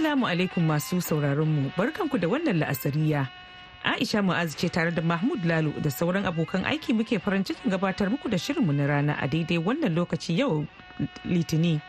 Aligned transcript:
Assalamu 0.00 0.24
alaikum 0.26 0.64
masu 0.64 0.96
sauraronmu 1.04 1.72
barkanku 1.76 2.16
da 2.18 2.24
wannan 2.26 2.56
la'asariya. 2.56 3.28
Aisha 3.84 4.22
Mu'az 4.24 4.56
ce 4.56 4.68
tare 4.72 4.90
da 4.96 5.02
Mahmud 5.02 5.44
Lalo 5.44 5.72
da 5.76 5.90
sauran 5.92 6.24
abokan 6.24 6.64
aiki 6.64 6.94
muke 6.96 7.20
farin 7.20 7.44
cikin 7.44 7.68
gabatar 7.70 8.08
muku 8.08 8.30
da 8.32 8.38
shirinmu 8.40 8.72
na 8.72 8.86
rana 8.88 9.16
a 9.20 9.28
daidai 9.28 9.58
wannan 9.60 9.92
lokaci 9.94 10.38
yau 10.40 10.64
Litini 11.28 11.82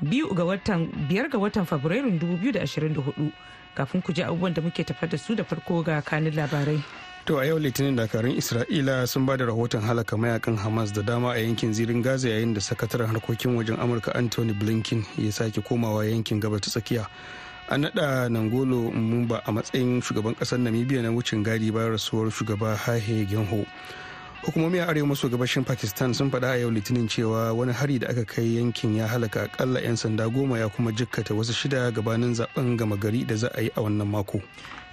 biyu 0.00 0.32
ga 0.34 0.44
watan 0.48 0.88
biyar 1.12 1.28
ga 1.28 1.36
watan 1.36 1.66
Fabrairun 1.68 2.16
2024 2.18 3.32
kafin 3.76 4.00
ku 4.02 4.12
ji 4.16 4.22
abubuwan 4.24 4.54
da 4.56 4.62
muke 4.64 4.80
tafa 4.88 5.04
da 5.06 5.18
su 5.18 5.34
da 5.36 5.44
farko 5.44 5.84
ga 5.84 6.00
kanin 6.00 6.32
labarai. 6.32 6.80
To 7.26 7.36
a 7.36 7.44
yau 7.44 7.58
litinin 7.60 8.00
dakarun 8.00 8.32
Isra'ila 8.32 9.04
sun 9.06 9.26
ba 9.26 9.36
da 9.36 9.44
rahoton 9.44 9.84
halaka 9.84 10.16
mayaƙan 10.16 10.56
Hamas 10.56 10.88
da 10.96 11.02
dama 11.02 11.36
a 11.36 11.44
yankin 11.44 11.76
zirin 11.76 12.00
Gaza 12.02 12.28
yayin 12.32 12.54
da 12.56 12.60
sakataren 12.64 13.12
harkokin 13.12 13.52
wajen 13.60 13.76
Amurka 13.76 14.16
Anthony 14.16 14.54
Blinken 14.56 15.04
ya 15.20 15.28
sake 15.30 15.60
komawa 15.60 16.08
yankin 16.08 16.40
gabas 16.40 16.64
ta 16.64 16.70
tsakiya. 16.80 17.04
An 17.70 17.82
naɗa 17.84 18.28
Nangolo 18.30 18.90
Mumba 18.92 19.42
a 19.46 19.52
matsayin 19.52 20.00
shugaban 20.00 20.34
ƙasar 20.36 20.58
Namibia 20.58 21.02
na 21.02 21.10
wucin 21.10 21.42
gadi 21.44 21.70
bayan 21.70 21.92
rasuwar 21.92 22.30
shugaba 22.32 22.74
Hahe 22.76 23.26
Genho. 23.28 23.66
Hukumomi 24.42 24.78
a 24.80 24.86
arewa 24.86 25.08
maso 25.08 25.28
gabashin 25.28 25.66
Pakistan 25.66 26.14
sun 26.14 26.30
faɗa 26.30 26.54
a 26.54 26.58
yau 26.60 26.70
litinin 26.70 27.08
cewa 27.08 27.52
wani 27.54 27.72
hari 27.72 27.98
da 27.98 28.08
aka 28.08 28.24
kai 28.24 28.56
yankin 28.56 28.96
ya 28.96 29.06
halaka 29.06 29.50
akalla 29.50 29.82
'yan 29.82 29.96
sanda 29.96 30.30
goma 30.32 30.58
ya 30.58 30.68
kuma 30.68 30.92
jikkata 30.92 31.34
wasu 31.36 31.52
shida 31.52 31.92
gabanin 31.92 32.32
zaɓen 32.34 32.78
gama 32.78 32.96
gari 32.96 33.26
da 33.26 33.36
za 33.36 33.48
a 33.54 33.60
yi 33.62 33.68
a 33.76 33.80
wannan 33.82 34.08
mako. 34.08 34.40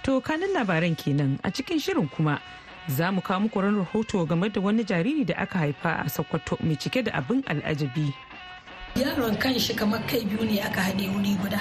To 0.02 0.20
kanin 0.20 0.52
labaran 0.52 0.96
kenan 0.98 1.40
a 1.44 1.50
cikin 1.50 1.80
shirin 1.80 2.10
kuma 2.12 2.42
za 2.90 3.10
mu 3.10 3.22
kawo 3.22 3.48
muku 3.48 3.56
rahoto 3.62 4.28
game 4.28 4.48
da 4.52 4.60
wani 4.60 4.84
jariri 4.84 5.24
da 5.24 5.34
aka 5.38 5.58
haifa 5.58 6.04
a 6.04 6.10
Sokoto 6.10 6.60
mai 6.62 6.76
cike 6.76 7.04
da 7.08 7.12
abin 7.12 7.40
al'ajabi. 7.46 8.12
Yaron 8.96 9.36
kan 9.38 9.58
shi 9.58 9.74
kamar 9.74 10.00
kai 10.08 10.24
biyu 10.24 10.44
ne 10.44 10.60
aka 10.62 10.80
haɗe 10.80 11.08
wuri 11.12 11.36
guda. 11.42 11.60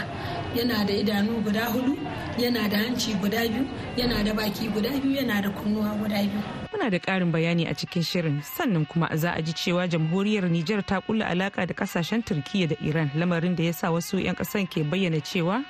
Yana 0.55 0.86
da 0.88 0.94
idanu 0.94 1.44
guda 1.44 1.66
huɗu 1.73 1.94
yana 2.39 2.69
da 2.69 2.78
hanci 2.78 3.14
guda 3.22 3.39
biyu 3.47 3.67
yana 3.97 4.23
da 4.23 4.33
baki 4.33 4.67
guda 4.73 4.89
biyu 5.02 5.16
yana 5.19 5.41
da 5.44 5.50
kunnuwa 5.50 5.91
guda 6.00 6.16
biyu. 6.23 6.41
Muna 6.72 6.89
da 6.91 6.97
ƙarin 7.00 7.31
bayani 7.31 7.67
a 7.69 7.73
cikin 7.75 8.03
shirin 8.03 8.41
sannan 8.41 8.86
kuma 8.88 9.09
za 9.17 9.31
a 9.36 9.41
ji 9.41 9.53
cewa 9.53 9.88
jamhuriyar 9.88 10.50
Nijar 10.50 10.86
ta 10.86 11.02
kulla 11.02 11.25
alaka 11.28 11.66
da 11.67 11.73
ƙasashen 11.73 12.23
Turkiyya 12.23 12.69
da 12.69 12.75
Iran 12.81 13.11
lamarin 13.16 13.56
da 13.56 13.63
ya 13.63 13.72
sa 13.73 13.91
wasu 13.91 14.19
'yan 14.19 14.36
ƙasan 14.36 14.67
ke 14.67 14.83
bayyana 14.83 15.19
cewa 15.22 15.63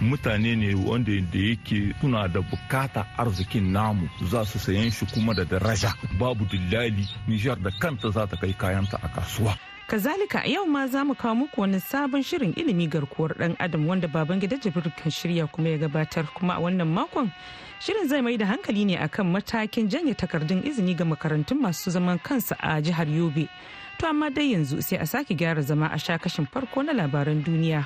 mutane 0.00 0.54
ne 0.56 0.74
wanda 0.74 1.12
da 1.32 1.38
yake 1.38 1.94
suna 2.00 2.28
da 2.28 2.40
buƙata 2.40 3.04
arzikin 3.18 3.72
namu 3.72 4.08
za 4.30 4.44
su 4.44 4.58
sayan 4.58 4.90
shi 4.90 5.06
kuma 5.06 5.34
da 5.34 5.44
daraja. 5.44 5.92
Babu 6.18 6.44
dillali 6.46 7.08
nijar 7.26 7.58
da 7.62 7.70
kanta 7.70 8.10
za 8.12 8.26
ta 8.26 8.36
kai 8.36 8.52
kayanta 8.54 8.96
a 9.02 9.08
kasuwa. 9.08 9.56
Kazalika 9.90 10.44
yau 10.46 10.66
ma 10.66 10.86
za 10.86 11.04
mu 11.04 11.14
kawo 11.14 11.34
muku 11.34 11.60
wani 11.60 11.80
sabon 11.80 12.22
shirin 12.22 12.52
ilimi 12.56 12.86
garkuwar 12.86 13.34
dan 13.38 13.56
adam 13.58 13.88
wanda 13.88 14.06
baban 14.08 14.38
gida 14.40 14.56
jibril 14.56 14.86
kan 14.94 15.10
shirya 15.10 15.46
kuma 15.50 15.68
ya 15.68 15.78
gabatar. 15.78 16.26
Kuma 16.34 16.54
a 16.54 16.60
wannan 16.62 16.86
makon 16.86 17.32
shirin 17.82 18.06
zai 18.08 18.20
mai 18.22 18.36
da 18.38 18.46
hankali 18.46 18.84
ne 18.86 18.96
akan 18.96 19.26
matakin 19.34 19.90
janye 19.90 20.14
takardun 20.14 20.62
izini 20.62 20.94
ga 20.94 21.04
makarantun 21.04 21.58
masu 21.58 21.90
zaman 21.90 22.18
kansa 22.22 22.54
a 22.62 22.78
jihar 22.80 23.08
yobe. 23.10 23.48
To 23.98 24.06
amma 24.06 24.30
dai 24.30 24.54
yanzu 24.54 24.78
sai 24.80 24.96
a 25.02 25.06
sake 25.06 25.34
gyara 25.34 25.60
zama 25.62 25.90
a 25.92 25.98
sha 25.98 26.18
kashin 26.18 26.46
farko 26.46 26.86
na 26.86 26.92
labaran 26.92 27.42
duniya. 27.42 27.82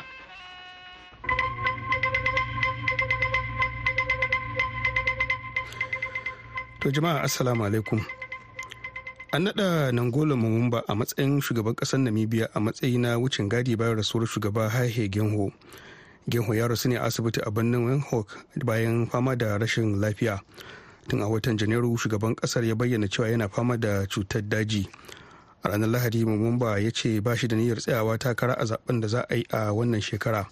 To 6.80 6.90
jama'a 6.92 7.24
assalamu 7.24 7.64
alaikum. 7.64 8.04
An 9.34 9.42
naɗa 9.44 9.90
Nangola 9.92 10.36
Mumumba 10.36 10.84
a 10.86 10.94
matsayin 10.94 11.40
shugaban 11.42 11.74
ƙasar 11.74 11.98
Namibia 11.98 12.46
a 12.54 12.60
matsayi 12.60 12.98
na 13.00 13.18
wucin 13.18 13.48
gadi 13.48 13.74
bayan 13.74 13.96
rasuwar 13.96 14.26
shugaba 14.28 14.70
Haihe 14.70 15.10
Genho. 15.10 15.50
Genho 16.30 16.54
ya 16.54 16.68
rasu 16.68 16.86
ne 16.88 16.94
a 16.96 17.00
asibiti 17.02 17.40
a 17.44 17.50
birnin 17.50 17.82
Windhoek 17.84 18.28
bayan 18.64 19.06
fama 19.06 19.34
da 19.34 19.58
rashin 19.58 19.98
lafiya. 19.98 20.38
Tun 21.08 21.20
a 21.20 21.24
watan 21.28 21.58
Janairu 21.58 21.98
shugaban 21.98 22.36
ƙasar 22.36 22.62
ya 22.64 22.74
bayyana 22.76 23.08
cewa 23.08 23.28
yana 23.28 23.48
fama 23.50 23.76
da 23.76 24.06
cutar 24.06 24.42
daji. 24.48 24.86
A 25.64 25.68
ranar 25.70 25.88
Lahadi 25.90 26.24
Mumumba 26.24 26.78
ya 26.80 26.90
ce 26.92 27.18
ba 27.18 27.36
shi 27.36 27.48
da 27.48 27.56
niyyar 27.56 27.82
tsayawa 27.82 28.16
takara 28.18 28.54
a 28.54 28.62
zaɓen 28.64 29.00
da 29.00 29.08
za 29.08 29.26
a 29.28 29.34
yi 29.34 29.44
a 29.50 29.72
wannan 29.74 30.00
shekara. 30.00 30.46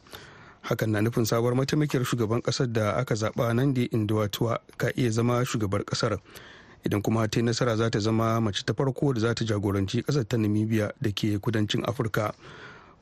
hakan 0.62 0.90
na 0.90 1.00
nufin 1.02 1.24
sabuwar 1.24 1.54
mataimakiyar 1.54 2.04
shugaban 2.04 2.42
ƙasar 2.42 2.72
da 2.72 2.92
aka 2.96 3.14
zaba 3.14 3.54
nan 3.54 3.74
da 3.74 3.82
induwatuwa 3.82 4.58
ka 4.76 4.90
iya 4.96 5.10
zama 5.10 5.44
shugabar 5.44 5.84
ƙasar 5.84 6.18
idan 6.84 7.02
kuma 7.02 7.28
ta 7.28 7.40
yi 7.40 7.46
nasara 7.46 7.76
za 7.76 7.90
ta 7.90 7.98
zama 8.00 8.40
mace 8.40 8.62
ta 8.64 8.72
farko 8.74 9.12
da 9.12 9.20
za 9.20 9.34
ta 9.34 9.44
jagoranci 9.44 10.02
ƙasar 10.02 10.24
ta 10.28 10.36
namibia 10.36 10.92
da 11.00 11.10
ke 11.10 11.38
kudancin 11.38 11.84
afirka. 11.84 12.32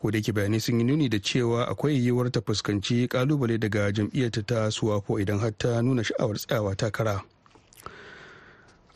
Ko 0.00 0.08
bayanai 0.10 0.60
sun 0.60 0.78
yi 0.78 0.84
nuni 0.84 1.08
da 1.08 1.18
cewa 1.18 1.66
akwai 1.68 1.96
yiwuwar 2.00 2.30
ta 2.32 2.40
fuskanci 2.40 3.08
ƙalubale 3.08 3.58
daga 3.58 3.92
jam'iyyarta 3.92 4.42
ta 4.46 4.70
suwafo 4.70 5.20
idan 5.20 5.38
har 5.40 5.52
ta 5.58 5.80
nuna 5.82 6.02
sha'awar 6.04 6.36
tsayawa 6.38 6.76
takara. 6.76 7.22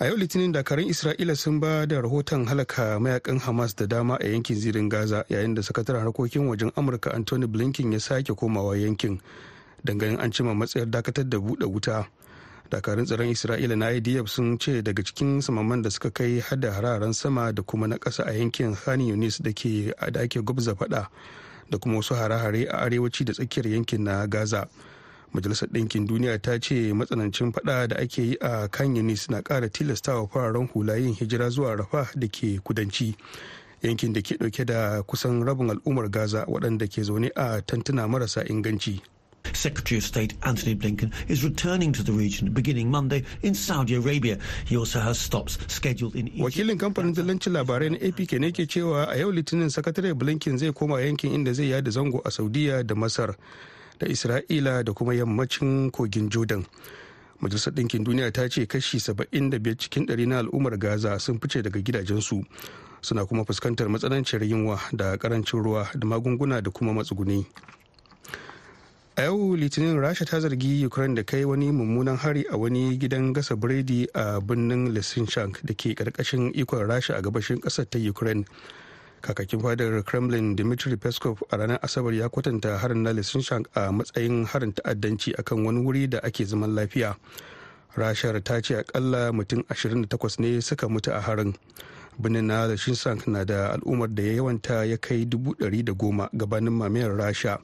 A 0.01 0.07
yau 0.07 0.17
litinin 0.17 0.53
dakarun 0.53 0.89
isra'ila 0.91 1.37
sun 1.37 1.61
ba 1.61 1.87
da 1.87 2.01
rahoton 2.03 2.47
halaka 2.47 2.99
mayaƙan 3.01 3.39
hamas 3.41 3.77
da 3.77 3.87
dama 3.87 4.17
a 4.21 4.27
yankin 4.27 4.57
zirin 4.57 4.89
gaza 4.89 5.25
yayin 5.29 5.55
da 5.55 5.63
sakataren 5.63 6.03
harkokin 6.03 6.49
wajen 6.49 6.73
amurka 6.77 7.15
anthony 7.15 7.47
blinken 7.47 7.93
ya 7.93 7.99
sake 8.01 8.35
komawa 8.35 8.77
yankin 8.77 9.21
dangane 9.85 10.19
an 10.19 10.33
cima 10.33 10.55
matsayar 10.55 10.91
dakatar 10.91 11.29
da 11.31 11.39
buɗe 11.39 11.65
wuta. 11.71 12.09
Dakarun 12.71 13.05
tsaron 13.07 13.29
isra'ila 13.29 13.77
na 13.77 13.91
idf 13.93 14.29
sun 14.29 14.59
ce 14.59 14.83
daga 14.83 15.03
cikin 15.03 15.41
samaman 15.43 15.83
da 15.83 15.91
suka 15.91 16.11
kai 16.11 16.41
hada 16.41 16.73
hararen 16.73 17.13
sama 17.13 17.53
da 17.53 17.63
kuma 17.63 17.87
na 17.89 17.97
ƙasa 17.99 18.25
a 18.27 18.33
yankin 18.33 18.75
khan 18.75 19.01
yunis 19.01 19.43
da 19.43 19.53
ke 19.53 19.93
da 20.13 20.21
ake 20.21 20.41
gwabza 20.43 20.75
faɗa 20.75 21.09
da 21.71 21.79
kuma 21.79 21.97
wasu 21.97 22.15
hare-hare 22.15 22.67
a 22.69 22.79
arewaci 22.85 23.25
da 23.25 23.33
tsakiyar 23.33 23.67
yankin 23.69 24.05
na 24.05 24.27
gaza. 24.27 24.67
Majalisar 25.35 25.69
ɗinkin 25.69 26.07
duniya 26.07 26.39
ta 26.43 26.59
ce 26.61 26.93
matsanancin 26.95 27.53
fada 27.53 27.87
da 27.89 27.97
ake 27.97 28.19
yi 28.23 28.37
a 28.41 28.69
kan 28.69 28.95
yunis 28.97 29.29
na 29.31 29.43
ƙara 29.43 29.69
tilastawa 29.69 30.29
fararen 30.29 30.69
hula 30.73 30.97
yin 30.97 31.15
hijira 31.15 31.51
zuwa 31.51 31.77
rafa 31.77 32.07
da 32.17 32.29
ke 32.29 32.61
kudanci 32.63 33.17
yankin 33.83 34.13
da 34.13 34.21
ke 34.23 34.37
ɗauke 34.39 34.65
da 34.65 35.03
kusan 35.03 35.43
rabin 35.45 35.71
al'ummar 35.71 36.09
gaza 36.11 36.45
waɗanda 36.47 36.87
ke 36.87 37.03
zaune 37.03 37.31
a 37.35 37.61
tantuna 37.63 38.07
marasa 38.09 38.45
inganci. 38.47 39.01
Secretary 39.57 39.99
of 39.99 40.05
State 40.05 40.35
Anthony 40.43 40.75
Blinken 40.75 41.13
is 41.29 41.45
returning 41.45 41.93
to 41.93 42.03
the 42.03 42.13
region 42.13 42.53
beginning 42.53 42.91
Monday 42.91 43.25
in 43.43 43.55
Saudi 43.55 43.95
Arabia. 43.97 44.39
He 44.67 44.77
also 44.77 45.01
has 45.01 45.19
stops 45.19 45.59
scheduled 45.69 46.15
in 46.17 46.29
Egypt. 46.29 46.45
Wakilin 46.55 46.79
kamfanin 46.79 47.15
dillancin 47.15 47.53
labarai 47.53 47.91
na 47.91 47.99
APK 47.99 48.39
ne 48.41 48.51
ke 48.53 48.67
cewa 48.69 49.09
a 49.11 49.19
yau 49.19 49.33
Litinin 49.33 49.71
Sakatare 49.71 50.15
Blinken 50.15 50.59
zai 50.59 50.73
koma 50.73 50.97
yankin 51.01 51.33
inda 51.33 51.55
zai 51.55 51.65
yada 51.71 51.91
zango 51.91 52.21
a 52.25 52.31
Saudiya 52.31 52.87
da 52.87 52.95
Masar. 52.95 53.35
da 53.99 54.07
isra'ila 54.07 54.83
da 54.83 54.93
kuma 54.93 55.15
yammacin 55.15 55.91
kogin 55.91 56.29
jordan 56.31 56.65
majalisar 57.41 57.73
ɗinkin 57.75 58.05
duniya 58.05 58.33
ta 58.33 58.49
ce 58.49 58.67
kashi 58.67 58.99
75 58.99 59.77
cikin 59.79 60.07
ɗari 60.07 60.27
na 60.29 60.39
al'ummar 60.39 60.77
gaza 60.79 61.19
sun 61.19 61.39
fice 61.41 61.63
daga 61.63 61.81
gidajensu 61.81 62.43
suna 63.01 63.25
kuma 63.27 63.45
fuskantar 63.45 63.89
matsanancin 63.89 64.43
yunwa 64.43 64.81
da 64.93 65.17
ƙarancin 65.17 65.63
ruwa 65.63 65.89
da 65.95 66.07
magunguna 66.07 66.61
da 66.63 66.71
kuma 66.71 66.93
matsuguni 66.93 67.47
a 69.17 69.23
yau 69.31 69.55
litinin 69.57 69.95
rasha 70.03 70.25
ta 70.27 70.41
zargi 70.41 70.85
ukraine 70.87 71.15
da 71.15 71.23
kai 71.23 71.45
wani 71.45 71.71
mummunan 71.71 72.17
hari 72.19 72.45
a 72.51 72.57
wani 72.59 72.99
gidan 72.99 73.33
gasa 73.33 73.55
biredi 73.57 74.09
a 74.15 74.41
birnin 74.41 74.91
lisinshank 74.91 75.63
da 75.63 75.75
ke 75.75 75.95
ƙarƙashin 75.95 76.51
ikon 76.55 76.83
rasha 76.89 77.15
a 77.17 77.23
gabashin 77.23 77.61
ƙasar 77.63 77.87
ta 77.89 77.99
ukraine. 77.99 78.45
Kakakin 79.23 79.63
fadar 79.63 80.03
kremlin 80.05 80.57
dmitry 80.57 80.97
peskov 80.97 81.39
a 81.53 81.57
ranar 81.57 81.79
asabar 81.81 82.11
ya 82.13 82.29
kwatanta 82.29 82.77
harin 82.79 83.03
na 83.07 83.11
lissinshank 83.13 83.67
a 83.77 83.93
matsayin 83.95 84.47
harin 84.51 84.73
ta'addanci 84.75 85.35
akan 85.39 85.65
wani 85.65 85.81
wuri 85.87 86.11
da 86.11 86.19
ake 86.27 86.45
zaman 86.45 86.75
lafiya. 86.75 87.15
Rashar 87.97 88.43
ta 88.43 88.61
ce 88.61 88.83
akalla 88.83 89.31
mutum 89.31 89.63
28 89.71 90.41
ne 90.41 90.61
suka 90.61 90.89
mutu 90.89 91.15
a 91.15 91.21
harin. 91.21 91.55
Birnin 92.21 92.47
na 92.51 92.67
lissinshank 92.67 93.29
na 93.29 93.45
da 93.45 93.79
al'ummar 93.79 94.11
da 94.13 94.23
ya 94.23 94.43
yawanta 94.43 94.83
ya 94.91 94.97
kai 94.99 95.25
goma 95.25 96.29
gabanin 96.35 96.75
mamayar 96.75 97.15
rasha. 97.17 97.59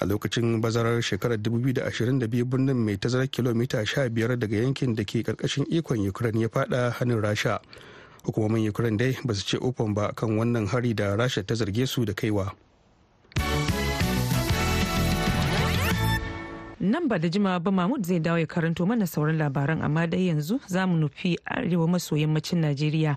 A 0.00 0.04
lokacin 0.04 0.60
bazarar 0.60 1.00
shekarar 1.02 1.38
2022 1.38 2.44
birnin 2.44 2.76
mai 2.76 2.96
tazarar 2.96 3.26
kilomita 3.28 3.80
15 3.84 4.36
daga 4.36 4.56
yankin 4.56 4.94
da 4.94 5.04
ke 5.04 5.22
ƙarƙashin 5.24 5.64
ikon 5.72 6.08
ukraine 6.08 6.40
ya 6.40 6.48
fada 6.48 6.90
hannun 6.90 7.22
rasha. 7.22 7.60
Hukumomin 8.24 8.68
ukraine 8.68 8.96
dai 8.98 9.16
ba 9.24 9.34
su 9.34 9.44
ce 9.46 9.56
open 9.62 9.94
ba 9.94 10.12
kan 10.12 10.36
wannan 10.36 10.66
hari 10.68 10.94
da 10.94 11.16
rasha 11.16 11.42
ta 11.46 11.54
zarge 11.54 11.86
su 11.88 12.04
da 12.04 12.12
kaiwa. 12.12 12.52
Nan 16.80 17.08
ba 17.08 17.18
da 17.18 17.28
jimawa 17.28 17.56
ba 17.62 17.70
mahmud 17.72 18.04
zai 18.04 18.20
dawo 18.20 18.36
ya 18.38 18.46
karanto 18.46 18.86
mana 18.86 19.06
sauran 19.06 19.38
labaran 19.40 19.80
amma 19.82 20.06
dai 20.06 20.28
yanzu 20.28 20.60
za 20.68 20.86
mu 20.86 20.96
nufi 21.08 21.38
arewa 21.46 21.88
maso 21.88 22.16
yammacin 22.16 22.60
najeriya. 22.60 23.16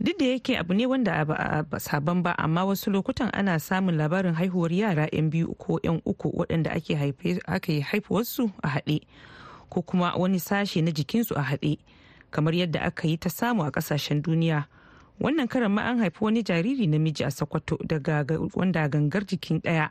Duk 0.00 0.18
da 0.18 0.24
yake 0.26 0.58
abu 0.58 0.74
ne 0.74 0.86
wanda 0.86 1.24
ba 1.70 1.80
sabon 1.80 2.22
ba 2.22 2.32
amma 2.38 2.64
wasu 2.64 2.90
lokutan 2.90 3.28
ana 3.32 3.58
samun 3.60 3.96
labarin 3.96 4.34
haihuwar 4.34 4.72
yara 4.72 5.08
'yan 5.12 5.30
biyu 5.30 5.54
ko 5.54 5.76
'yan 5.84 6.00
uku 6.04 6.28
waɗanda 6.32 6.70
ake 6.72 7.80
haifuwarsu 7.82 8.50
a 8.62 8.68
haɗe 8.68 9.00
ko 9.68 9.82
kuma 9.82 10.14
wani 10.16 10.40
sashe 10.40 10.80
na 10.82 10.90
jikinsu 10.90 11.34
a 11.36 11.42
haɗe 11.42 11.78
kamar 12.30 12.54
yadda 12.54 12.80
aka 12.82 13.08
yi 13.08 13.16
ta 13.18 13.28
samu 13.30 13.62
a 13.62 13.70
ƙasashen 13.70 14.22
duniya. 14.22 14.64
Wannan 15.20 15.48
karan 15.48 15.72
ma 15.72 15.82
an 15.82 15.98
haifi 15.98 16.24
wani 16.24 16.42
jariri 16.42 16.86
namiji 16.88 17.24
a 17.26 17.30
sokoto 17.30 17.76
daga 17.84 18.24
wanda 18.56 18.88
gangar 18.88 19.24
jikin 19.28 19.60
ɗaya 19.60 19.90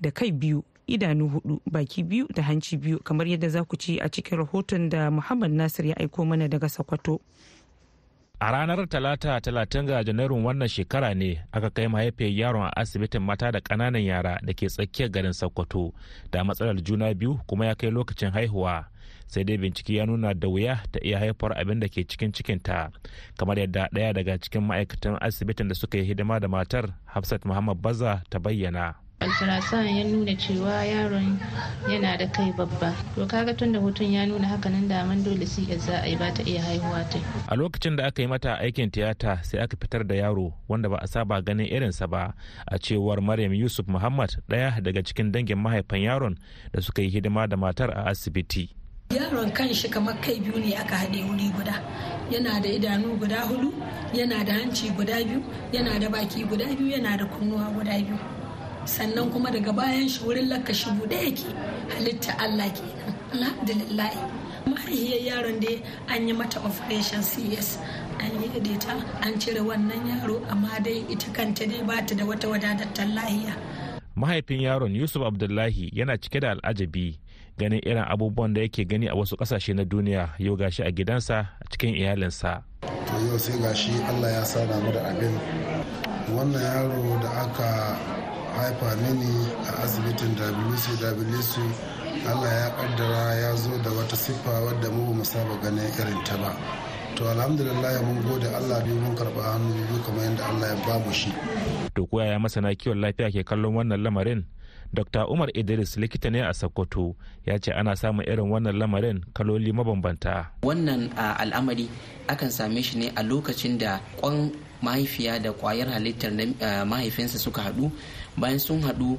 da 0.00 0.10
kai 0.10 0.30
biyu 0.32 0.62
idanu 0.86 1.28
huɗu 1.34 1.60
baki 1.66 2.02
biyu 2.06 2.26
da 2.34 2.42
hanci 2.42 2.76
biyu 2.78 2.98
kamar 3.02 3.26
yadda 3.26 3.48
za 3.50 3.64
ku 3.64 3.76
ci 3.76 3.98
a 3.98 4.08
cikin 4.08 4.38
rahoton 4.38 4.88
da 4.88 5.10
muhammad 5.10 5.50
nasir 5.50 5.86
ya 5.86 5.94
aiko 5.98 6.24
mana 6.24 6.48
daga 6.48 6.68
sokoto. 6.68 7.20
A 8.40 8.50
ranar 8.52 8.86
talata 8.88 9.40
talatin 9.40 9.86
ga 9.86 10.04
janairun 10.04 10.44
wannan 10.44 10.68
shekara 10.68 11.14
ne 11.14 11.30
aka 11.52 11.70
kai 11.70 11.86
mahaifiyar 11.88 12.32
yaron 12.40 12.62
a 12.66 12.72
asibitin 12.76 13.22
mata 13.22 13.50
da 13.52 13.60
ƙananan 13.60 14.04
yara 14.04 14.38
da 14.42 14.52
ke 14.52 14.66
tsakiyar 14.66 15.10
garin 15.10 15.32
sokoto. 15.32 15.92
Da 16.30 16.44
matsalar 16.44 16.78
juna 16.82 17.14
biyu 17.14 17.40
kuma 17.46 17.66
ya 17.66 17.74
kai 17.74 17.90
lokacin 17.90 18.30
haihuwa. 18.30 18.86
Sai 19.26 19.44
dai 19.44 19.58
bincike 19.58 19.90
ya 19.94 20.06
nuna 20.06 20.34
da 20.34 20.48
wuya 20.48 20.78
ta 20.92 21.00
iya 21.02 21.18
haifar 21.18 21.58
abin 21.58 21.80
da 21.80 21.88
ke 21.88 22.06
cikin 22.06 22.32
cikinta. 22.32 22.90
Kamar 23.38 23.58
yadda 23.58 23.88
ɗaya 23.92 24.14
daga 24.14 24.38
cikin 24.38 24.62
ma'aikatan 24.62 25.18
asibitin 25.20 25.68
da 25.68 25.74
suka 25.74 25.98
yi 25.98 26.04
hidima 26.04 26.40
da 26.40 26.48
matar 26.48 26.94
hafsat 27.10 27.44
muhammad 27.44 27.82
baza 27.82 28.22
ta 28.30 28.38
bayyana. 28.38 28.94
Ultrasound 29.20 29.90
ya 29.96 30.04
nuna 30.04 30.34
cewa 30.36 30.84
yaron 30.84 31.38
yana 31.90 32.16
da 32.16 32.26
kai 32.26 32.52
babba. 32.52 32.94
To 33.14 33.26
kaga 33.26 33.54
tun 33.54 33.72
da 33.72 33.80
hoton 33.80 34.12
ya 34.12 34.26
nuna 34.26 34.46
haka 34.48 34.70
nan 34.70 34.88
da 34.88 35.04
man 35.04 35.22
dole 35.24 35.46
sai 35.46 35.76
za 35.78 36.02
a 36.02 36.06
yi 36.08 36.16
ba 36.16 36.30
ta 36.30 36.42
iya 36.46 36.62
haihuwa 36.62 37.02
ta 37.10 37.18
a 37.48 37.56
lokacin 37.56 37.96
da 37.96 38.06
aka 38.06 38.22
yi 38.22 38.28
mata 38.28 38.58
aikin 38.62 38.90
tiyata 38.90 39.42
sai 39.42 39.58
aka 39.60 39.76
fitar 39.76 40.04
da 40.06 40.14
yaro 40.14 40.52
wanda 40.68 40.88
ba 40.88 40.98
a 41.02 41.06
saba 41.06 41.42
ganin 41.42 41.66
irinsa 41.66 42.06
ba. 42.06 42.34
A 42.66 42.78
cewar 42.78 43.20
maryam 43.20 43.52
yusuf 43.54 43.86
muhammad 43.88 44.30
ɗaya 44.48 44.80
daga 44.80 45.02
cikin 45.02 45.32
dangin 45.32 45.58
mahaifan 45.58 46.00
yaron 46.02 46.34
da 46.72 46.80
suka 46.80 47.02
yi 47.02 47.10
hidima 47.10 47.46
da 47.48 47.56
matar 47.56 47.90
a 47.90 48.06
asibiti. 48.14 48.70
Yaron 49.10 49.50
kan 49.50 49.74
shi 49.74 49.88
kamar 49.90 50.14
kai 50.22 50.38
biyu 50.38 50.62
ne 50.62 50.76
aka 50.78 50.94
haɗe 50.94 51.26
wuri 51.26 51.50
guda. 51.58 51.74
Yana 52.30 52.62
da 52.62 52.68
idanu 52.70 53.18
guda 53.18 53.42
huɗu 53.50 53.72
yana 54.14 54.44
da 54.46 54.52
hanci 54.62 54.90
guda 54.94 55.18
biyu 55.26 55.42
yana 55.72 55.98
da 55.98 56.06
baki 56.08 56.44
guda 56.46 56.64
biyu 56.70 56.94
yana 56.94 57.18
da 57.18 57.24
kunnuwa 57.26 57.66
guda 57.74 57.98
biyu. 57.98 58.18
Sannan 58.88 59.28
kuma 59.28 59.52
daga 59.52 59.68
bayan 59.76 60.08
shi 60.08 60.24
wurin 60.24 60.48
lakashi 60.48 60.88
buɗe 60.96 61.18
yake. 61.28 61.44
Halitta 61.92 62.32
Allah 62.40 62.72
kenan 62.72 63.12
alhamdulillah. 63.36 64.12
Mahaihiyar 64.64 65.20
yaron 65.28 65.60
da 65.60 65.72
an 66.08 66.24
yi 66.28 66.32
mata 66.32 66.58
operation 66.64 67.20
cs 67.22 67.76
an 68.20 68.32
yi 68.40 68.76
ta 68.80 68.96
an 69.20 69.36
cire 69.40 69.60
wannan 69.60 70.08
yaro 70.08 70.40
amma 70.50 70.80
dai 70.80 71.04
ita 71.12 71.28
kanta 71.36 71.68
dai 71.68 71.82
ba 71.84 72.00
ta 72.06 72.14
da 72.16 72.24
wata 72.24 72.48
wadatattar 72.48 73.08
lahiya. 73.12 73.52
Mahaifin 74.16 74.60
yaron 74.64 74.96
yusuf 74.96 75.22
abdullahi 75.22 75.92
yana 75.92 76.16
cike 76.18 76.40
da 76.40 76.56
al'ajabi 76.56 77.20
ganin 77.60 77.80
irin 77.84 78.04
abubuwan 78.08 78.54
da 78.56 78.60
yake 78.64 78.84
gani 78.88 79.06
a 79.08 79.14
wasu 79.14 79.36
ƙasashe 79.36 79.74
na 79.76 79.84
duniya. 79.84 80.32
Yau 80.40 80.56
gashi 80.56 80.82
a 80.82 80.90
gidansa 80.92 81.48
a 81.60 81.64
cikin 81.70 81.92
iyalinsa. 81.94 82.64
To 82.82 83.14
yau 83.28 83.36
sai 83.38 83.56
gashi 83.60 83.92
allah 84.08 84.30
ya 84.40 84.42
sa 84.44 84.64
mu 84.80 84.90
da 84.92 85.12
abin. 85.12 85.34
Wannan 86.32 86.60
yaro 86.60 87.20
da 87.24 87.30
aka 87.46 87.70
haifa 88.60 88.90
mini 89.02 89.32
a 89.70 89.82
asibitin 89.84 90.32
wcwc 90.38 91.52
allah 92.30 92.50
ya 92.62 92.68
kaddara 92.78 93.34
ya 93.34 93.50
zo 93.54 93.70
da 93.84 93.90
wata 93.90 94.16
siffa 94.16 94.50
wadda 94.66 94.88
mu 94.90 95.14
mu 95.14 95.24
saba 95.24 95.54
ganin 95.62 95.86
irin 96.00 96.20
ta 96.26 96.34
ba. 96.42 96.50
To 97.16 97.26
alhamdulillah 97.30 97.98
mun 98.06 98.18
gode 98.26 98.46
allah 98.58 98.78
biyu 98.84 98.94
mun 99.02 99.14
karɓa 99.18 99.42
hannu 99.42 99.74
biyu 99.74 99.98
kamar 100.06 100.22
yadda 100.26 100.42
allah 100.50 100.66
ya 100.70 100.76
ba 100.86 100.94
mu 101.02 101.10
shi. 101.14 101.30
To 101.94 102.06
ko 102.06 102.22
ya 102.22 102.38
masana 102.38 102.74
kiwon 102.74 102.98
lafiya 103.02 103.30
ke 103.34 103.42
kallon 103.42 103.74
wannan 103.78 104.02
lamarin? 104.02 104.46
Dr 104.94 105.26
umar 105.28 105.50
idris 105.52 105.98
likita 106.00 106.30
ne 106.32 106.40
a 106.46 106.54
sokoto 106.54 107.12
ya 107.44 107.58
ce 107.60 107.72
ana 107.74 107.92
samun 107.96 108.24
irin 108.24 108.48
wannan 108.48 108.76
lamarin 108.78 109.18
kaloli 109.36 109.72
mabambanta. 109.74 110.54
Wannan 110.64 111.12
al'amari 111.16 111.90
akan 112.30 112.50
same 112.50 112.80
shi 112.86 112.94
ne 113.02 113.08
a 113.12 113.22
lokacin 113.26 113.76
da 113.78 114.00
kwan 114.16 114.48
mahaifiya 114.82 115.42
da 115.42 115.50
ƙwayar 115.52 115.90
halittar 115.90 116.30
mahaifinsa 116.86 117.38
suka 117.38 117.62
haɗu 117.62 117.90
bayan 118.40 118.58
sun 118.58 118.82
haɗu 118.82 119.18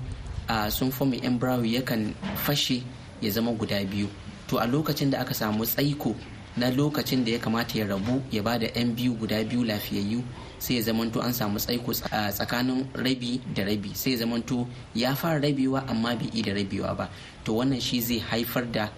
sun 0.71 0.91
fomi 0.91 1.19
embryo 1.23 1.63
yakan 1.63 2.13
fashe 2.45 2.81
ya 3.21 3.29
zama 3.31 3.51
guda 3.53 3.83
biyu. 3.85 4.07
To 4.47 4.57
a 4.57 4.65
lokacin 4.65 5.11
da 5.11 5.19
aka 5.21 5.33
samu 5.33 5.65
tsaiko 5.65 6.15
na 6.57 6.69
lokacin 6.71 7.23
da 7.25 7.31
ya 7.31 7.39
kamata 7.39 7.77
ya 7.79 7.85
rabu 7.85 8.21
ya 8.31 8.41
ba 8.41 8.57
da 8.57 8.67
'yan 8.67 8.95
biyu 8.95 9.13
guda 9.13 9.43
biyu 9.43 9.63
lafiyayyu 9.63 10.23
sai 10.57 10.75
ya 10.75 10.81
zamanto 10.81 11.21
an 11.21 11.33
samu 11.33 11.59
tsaiko 11.59 11.93
tsakanin 11.93 12.87
rabi 12.95 13.39
da 13.53 13.63
rabi. 13.63 13.93
Sai 13.93 14.11
ya 14.17 14.25
zamanto 14.25 14.67
ya 14.95 15.13
fara 15.15 15.39
rabewa 15.39 15.85
amma 15.87 16.15
bai 16.15 16.29
yi 16.33 16.41
da 16.41 16.53
rabewa 16.53 16.95
ba. 16.97 17.09
To 17.45 17.53
wannan 17.61 17.79
shi 17.81 18.01
zai 18.01 18.19
haifar 18.19 18.65
da 18.71 18.89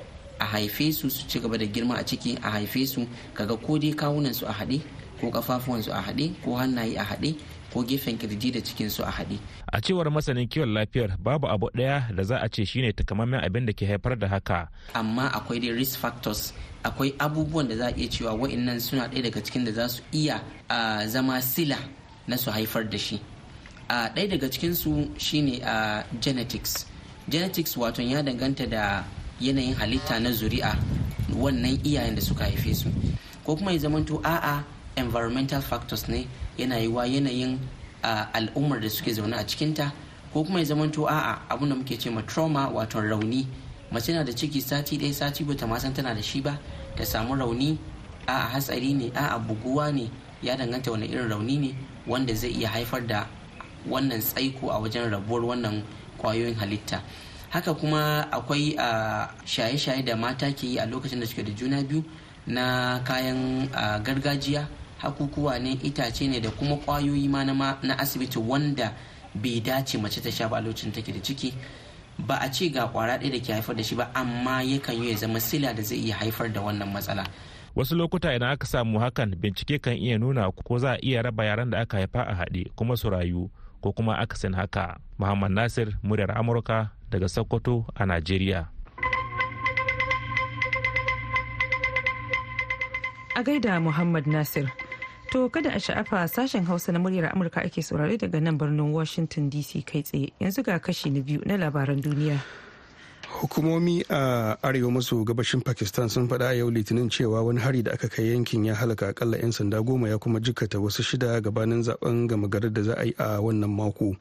a 0.41 0.45
haife 0.45 0.91
su 0.93 1.09
su 1.09 1.27
ci 1.27 1.39
gaba 1.39 1.57
da 1.57 1.65
girma 1.65 1.95
a 1.99 2.03
ciki 2.03 2.37
a 2.41 2.49
haife 2.49 2.85
su 2.87 3.05
kaga 3.33 3.55
ko 3.57 3.77
dai 3.77 3.93
kawunan 3.93 4.33
su 4.33 4.45
a 4.47 4.53
haɗe 4.53 4.81
ko 5.21 5.29
kafafuwan 5.29 5.83
su 5.83 5.91
a 5.93 6.01
haɗe 6.01 6.33
ko 6.43 6.55
hannaye 6.57 6.95
a 6.97 7.03
haɗe 7.03 7.35
ko 7.73 7.83
gefen 7.83 8.17
ƙirji 8.19 8.51
da 8.53 8.59
cikin 8.61 8.89
su 8.89 9.03
a 9.03 9.11
haɗe. 9.11 9.39
A 9.71 9.79
cewar 9.81 10.11
masanin 10.11 10.47
kiwon 10.47 10.73
lafiyar 10.73 11.15
babu 11.19 11.47
abu 11.47 11.69
ɗaya 11.73 12.13
da 12.15 12.23
za 12.23 12.37
a 12.37 12.49
ce 12.49 12.65
shine 12.65 12.91
takamaiman 12.93 13.43
abin 13.43 13.65
da 13.65 13.73
ke 13.73 13.85
haifar 13.87 14.19
da 14.19 14.27
haka. 14.27 14.67
Amma 14.93 15.29
akwai 15.33 15.59
dai 15.61 15.71
risk 15.71 15.99
factors 15.99 16.53
akwai 16.83 17.13
abubuwan 17.17 17.67
da 17.69 17.75
za 17.77 17.87
a 17.87 17.93
iya 17.95 18.09
cewa 18.09 18.33
wa'annan 18.35 18.79
suna 18.81 19.07
ɗaya 19.07 19.23
daga 19.23 19.41
cikin 19.41 19.65
da 19.65 19.71
za 19.71 19.87
su 19.87 20.03
iya 20.11 20.41
zama 21.07 21.41
sila 21.41 21.77
na 22.27 22.35
su 22.37 22.51
haifar 22.51 22.89
da 22.89 22.97
shi. 22.97 23.19
A 23.89 24.09
ɗaya 24.15 24.29
daga 24.29 24.49
cikin 24.49 24.75
su 24.75 25.09
shine 25.17 25.61
a 25.63 26.03
genetics. 26.19 26.85
Genetics 27.29 27.75
wato 27.77 28.01
ya 28.03 28.21
danganta 28.21 28.67
da 28.69 29.03
yanayin 29.39 29.75
halitta 29.75 30.19
na 30.19 30.29
zuri'a 30.31 30.75
wannan 31.33 31.79
iyayen 31.85 32.15
da 32.15 32.21
suka 32.21 32.43
haife 32.43 32.75
su. 32.75 32.89
Ko 33.45 33.55
kuma 33.55 33.71
ya 33.71 33.79
zamanto 33.79 34.19
a'a 34.23 34.63
environmental 34.95 35.61
factors 35.61 36.07
ne 36.09 36.27
yana 36.57 36.77
yi 36.79 36.87
wa 36.87 37.03
yanayin 37.05 37.59
al'ummar 38.33 38.79
da 38.81 38.89
suke 38.89 39.13
zaune 39.13 39.33
a 39.35 39.43
cikinta 39.45 39.91
ko 40.33 40.43
kuma 40.43 40.59
ya 40.59 40.65
zamanto 40.65 41.05
a'a 41.07 41.39
abin 41.49 41.69
da 41.69 41.75
muke 41.75 41.97
ce 41.99 42.09
ma 42.09 42.21
trauma 42.21 42.69
wato 42.69 42.99
rauni. 43.01 43.47
Mace 43.91 44.13
na 44.13 44.23
da 44.23 44.31
ciki 44.31 44.61
sati 44.61 44.97
ɗaya 44.97 45.13
sati 45.13 45.43
bata 45.43 45.67
ma 45.67 45.77
san 45.77 45.93
tana 45.93 46.15
da 46.15 46.21
shi 46.21 46.39
ba. 46.41 46.57
Ta 46.95 47.03
samu 47.03 47.35
rauni 47.35 47.77
a'a 48.27 48.47
hatsari 48.55 48.93
ne 48.93 49.11
a'a 49.13 49.37
buguwa 49.39 49.91
ne 49.93 50.09
ya 50.41 50.55
danganta 50.55 50.91
wani 50.91 51.07
irin 51.07 51.27
rauni 51.29 51.57
ne 51.59 51.75
wanda 52.07 52.33
zai 52.33 52.51
iya 52.51 52.69
haifar 52.69 53.05
da 53.07 53.27
wannan 53.89 54.19
tsaiko 54.21 54.69
a 54.71 54.79
wajen 54.79 55.11
rabuwar 55.11 55.43
wannan 55.45 55.83
ƙwayoyin 56.17 56.55
halitta. 56.55 57.01
Haka 57.49 57.73
kuma 57.73 58.27
akwai 58.31 58.75
shaye-shaye 59.45 60.05
da 60.05 60.15
mata 60.15 60.47
ke 60.53 60.63
yi 60.67 60.77
a 60.79 60.85
lokacin 60.85 61.19
da 61.19 61.25
suke 61.27 61.43
da 61.43 61.51
juna 61.51 61.83
biyu 61.83 62.01
na 62.47 62.99
kayan 63.03 63.67
gargajiya 64.03 64.65
hakukuwa 65.01 65.59
ne 65.59 65.71
itace 65.83 66.27
ne 66.27 66.39
da 66.39 66.49
kuma 66.51 66.75
ƙwayoyi 66.77 67.29
ma 67.29 67.43
na 67.43 67.97
asibiti 67.99 68.39
wanda 68.39 68.93
bai 69.35 69.59
dace 69.59 69.97
mace 69.97 70.21
ta 70.21 70.29
sha 70.31 70.47
ba 70.47 70.57
a 70.57 70.61
lokacin 70.61 70.91
take 70.93 71.11
da 71.11 71.19
ciki. 71.19 71.53
Ba 72.19 72.37
a 72.41 72.49
ce 72.51 72.69
ga 72.69 72.87
kwara 72.87 73.17
ɗaya 73.17 73.31
da 73.31 73.39
ke 73.39 73.53
haifar 73.53 73.75
da 73.75 73.83
shi 73.83 73.95
ba 73.95 74.11
amma 74.13 74.61
yakan 74.63 74.95
yi 75.03 75.09
ya 75.11 75.17
zama 75.17 75.39
sila 75.39 75.73
da 75.73 75.81
zai 75.81 75.97
iya 75.97 76.15
haifar 76.15 76.51
da 76.53 76.61
wannan 76.61 76.91
matsala. 76.93 77.25
Wasu 77.75 77.95
lokuta 77.95 78.35
idan 78.35 78.51
aka 78.51 78.67
samu 78.67 78.99
hakan 78.99 79.35
bincike 79.39 79.79
kan 79.81 79.95
iya 79.95 80.17
nuna 80.19 80.51
ko 80.51 80.77
za 80.77 80.93
a 80.93 80.99
iya 81.01 81.21
raba 81.23 81.45
yaran 81.45 81.69
da 81.71 81.79
aka 81.81 81.97
haifa 81.97 82.21
a 82.27 82.33
haɗe 82.35 82.69
kuma 82.75 82.97
su 82.97 83.09
rayu 83.09 83.49
ko 83.81 83.91
kuma 83.95 84.19
akasin 84.19 84.53
haka. 84.53 84.99
Muhammad 85.17 85.51
nasir 85.51 85.97
muryar 86.03 86.35
amurka 86.37 86.91
daga 87.09 87.27
sokoto 87.29 87.85
a 87.95 88.05
najeriya. 88.05 88.67
A 93.35 93.43
gaida 93.43 93.79
muhammad 93.79 94.27
nasir. 94.27 94.67
To 95.31 95.47
kada 95.49 95.69
a 95.71 95.79
sha'afa 95.79 96.27
sashen 96.27 96.65
Hausa 96.67 96.91
na 96.91 96.99
muryar 96.99 97.31
Amurka 97.31 97.63
ake 97.63 97.79
saurare 97.81 98.17
daga 98.19 98.41
nan 98.41 98.57
birnin 98.57 98.91
Washington 98.91 99.49
DC 99.49 99.85
kai 99.87 100.01
tsaye 100.03 100.27
yanzu 100.41 100.59
ga 100.61 100.77
kashi 100.79 101.09
na 101.09 101.21
biyu 101.21 101.39
na 101.47 101.55
labaran 101.55 102.01
duniya. 102.03 102.35
Hukumomi 103.39 104.03
a 104.09 104.57
arewa 104.61 104.91
maso 104.91 105.23
gabashin 105.23 105.63
Pakistan 105.63 106.09
sun 106.09 106.27
faɗa 106.27 106.51
a 106.51 106.55
yau 106.57 106.67
litinin 106.69 107.07
cewa 107.09 107.45
wani 107.45 107.61
hari 107.61 107.81
da 107.81 107.91
aka 107.93 108.09
kai 108.09 108.23
yankin 108.35 108.65
ya 108.65 108.75
halaka 108.75 109.07
akalla 109.15 109.39
'yan 109.39 109.51
sanda 109.55 109.79
goma 109.81 110.09
ya 110.09 110.17
kuma 110.19 110.39
jikkata 110.43 110.79
wasu 110.83 110.99
shida 111.01 111.39
gabanin 111.39 111.79
zaɓen 111.79 112.27
gama 112.27 112.49
garin 112.51 112.73
da 112.73 112.81
za 112.83 112.93
a 112.99 113.05
yi 113.07 113.15
a 113.17 113.39
wannan 113.39 113.71
mako. 113.71 114.17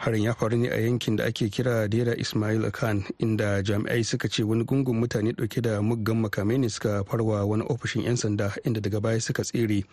Harin 0.00 0.22
ya 0.24 0.32
faru 0.34 0.56
ne 0.56 0.68
a 0.72 0.80
yankin 0.80 1.16
da 1.16 1.24
ake 1.28 1.48
kira 1.52 1.84
dera 1.88 2.16
ismail 2.16 2.70
khan 2.72 3.04
inda 3.20 3.60
jami'ai 3.62 4.00
suka 4.04 4.28
ce 4.32 4.40
wani 4.42 4.64
gungun 4.64 4.96
mutane 4.96 5.32
ɗauke 5.36 5.60
da 5.60 5.82
muggan 5.82 6.16
makamai 6.24 6.56
ne 6.58 6.68
suka 6.68 7.04
farwa 7.04 7.44
wani 7.44 7.64
ofishin 7.68 8.02
'yan 8.08 8.16
sanda 8.16 8.48
inda 8.64 8.80
daga 8.80 9.00
baya 9.00 9.20
suka 9.20 9.44
tsere. 9.44 9.84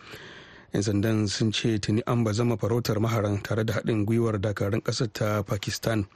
'yan 0.72 0.82
sandan 0.82 1.28
sun 1.28 1.52
ce 1.52 1.76
tuni 1.78 2.00
an 2.08 2.24
ba 2.24 2.32
zama 2.32 2.56
farautar 2.56 2.96
maharan 3.00 3.36
tare 3.44 3.64
da 3.64 3.74
haɗin 3.74 4.06
gwiwar 4.08 4.40
dakarun 4.40 4.80
ƙasar 4.80 5.12
ta 5.12 5.42
pakistan. 5.44 6.06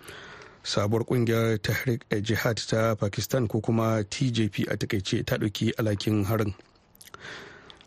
Sabuwar 0.65 1.05
ƙungiyar 1.05 1.61
tahrik 1.61 2.09
jihad 2.25 2.57
ta 2.65 2.95
pakistan 2.97 3.45
ko 3.47 3.61
kuma 3.61 4.01
tjp 4.09 4.73
a 4.73 4.77
taƙaice 4.81 5.21
ta 5.27 5.37
ɗauki 5.37 5.77
alakin 5.77 6.25
harin. 6.25 6.55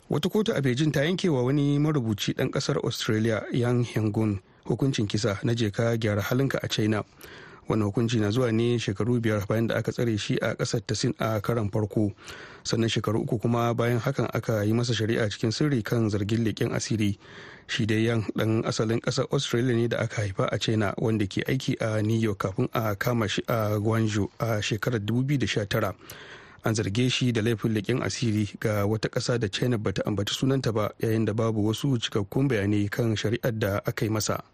Wata 0.10 0.30
kotu 0.30 0.54
a 0.54 0.62
beijing 0.62 0.94
ta 0.94 1.02
yankewa 1.02 1.42
wani 1.42 1.80
marubuci 1.82 2.38
ɗan 2.38 2.52
ƙasar 2.54 2.78
australia 2.86 3.42
yang 3.52 3.82
hengun 3.84 4.38
hukuncin 4.66 5.08
kisa 5.08 5.40
na 5.44 5.54
jeka 5.56 5.98
gyara 5.98 6.22
halinka 6.22 6.60
a 6.64 6.68
china. 6.68 7.04
Wannan 7.70 7.86
hukunci 7.90 8.20
na 8.22 8.30
zuwa 8.30 8.52
ne 8.54 8.78
shekaru 8.80 9.18
biyar 9.20 9.48
bayan 9.50 9.68
da 9.68 9.76
aka 9.82 9.92
tsare 9.92 10.18
shi 10.18 10.38
a 10.38 10.54
ƙasar 10.54 10.86
ta 10.86 10.94
sin 10.94 11.14
a 11.18 11.42
karan 11.42 11.70
farko. 11.74 12.14
Sannan 12.64 12.90
shekaru 12.90 13.26
uku 13.26 13.40
kuma 13.42 13.74
bayan 13.74 13.98
hakan 14.00 14.30
aka 14.34 14.62
yi 14.64 14.74
masa 14.74 14.94
shari'a 14.94 15.26
cikin 15.34 15.50
sirri 15.52 15.82
kan 15.82 16.06
zargin 16.10 16.46
leƙen 16.46 16.70
asiri. 16.78 17.18
Shi 17.68 17.86
dai 17.90 18.06
yan 18.06 18.22
dan 18.38 18.62
asalin 18.70 19.02
ƙasar 19.02 19.26
australia 19.34 19.74
ne 19.74 19.88
da 19.90 19.98
aka 20.06 20.22
haifa 20.22 20.46
a 20.54 20.58
china 20.62 20.94
wanda 21.02 21.26
ke 21.26 21.42
aiki 21.50 21.74
a 21.82 22.02
new 22.06 22.20
york 22.22 22.38
kafin 22.38 22.70
a 22.74 22.94
kama 22.96 23.26
shi 23.28 23.42
a 23.50 23.82
guangzhou 23.82 24.30
a 24.40 24.62
shekarar 24.62 25.02
2019 25.02 25.94
an 26.66 26.74
zarge 26.78 27.10
shi 27.10 27.32
da 27.34 27.42
laifin 27.42 27.74
leƙen 27.74 28.02
asiri 28.06 28.46
ga 28.62 28.86
wata 28.86 29.10
ƙasa 29.10 29.40
da 29.42 29.48
china 29.50 29.78
bata 29.82 30.06
ambaci 30.06 30.34
sunanta 30.38 30.70
ba 30.74 30.94
yayin 31.02 31.26
da 31.26 31.34
babu 31.34 31.66
wasu 31.66 31.98
cikakkun 31.98 32.46
bayanai 32.48 32.86
kan 32.94 33.16
shari'ar 33.18 33.58
da 33.60 33.82
aka 33.86 34.06
yi 34.06 34.12
masa. 34.14 34.46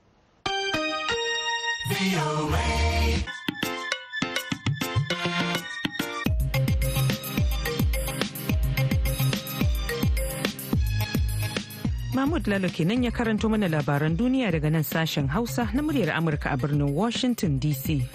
Mahmud 12.14 12.46
Lalo 12.48 12.70
kenan 12.70 13.04
ya 13.04 13.12
karanto 13.12 13.50
mana 13.50 13.68
labaran 13.68 14.14
duniya 14.18 14.52
daga 14.52 14.70
nan 14.70 14.84
sashen 14.84 15.28
Hausa 15.28 15.70
na 15.74 15.82
muryar 15.82 16.14
Amurka 16.14 16.54
a 16.54 16.58
birnin 16.58 16.94
Washington 16.94 17.60
DC. 17.60 18.06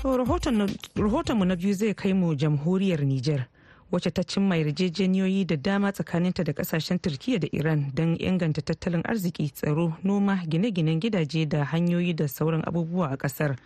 To 0.00 0.16
rahotonmu 0.16 1.44
na 1.44 1.56
biyu 1.56 1.74
zai 1.74 1.92
kai 1.94 2.12
mu 2.12 2.34
jamhuriyar 2.34 3.04
Nijar. 3.04 3.44
Wacce 3.92 4.10
ta 4.10 4.22
cimma 4.22 4.56
yarjejeniyoyi 4.56 5.46
da 5.46 5.56
dama 5.56 5.92
tsakaninta 5.92 6.44
da 6.44 6.52
ƙasashen 6.52 6.98
turkiya 7.00 7.38
da 7.40 7.48
iran 7.52 7.90
don 7.94 8.16
inganta 8.18 8.62
tattalin 8.62 9.02
arziki 9.04 9.50
tsaro 9.50 9.96
noma 10.04 10.42
gine-ginen 10.48 11.00
gidaje 11.00 11.48
da 11.48 11.64
hanyoyi 11.64 12.14
da 12.14 12.28
sauran 12.28 12.62
abubuwa 12.66 13.10
a 13.10 13.16
ƙasar. 13.16 13.56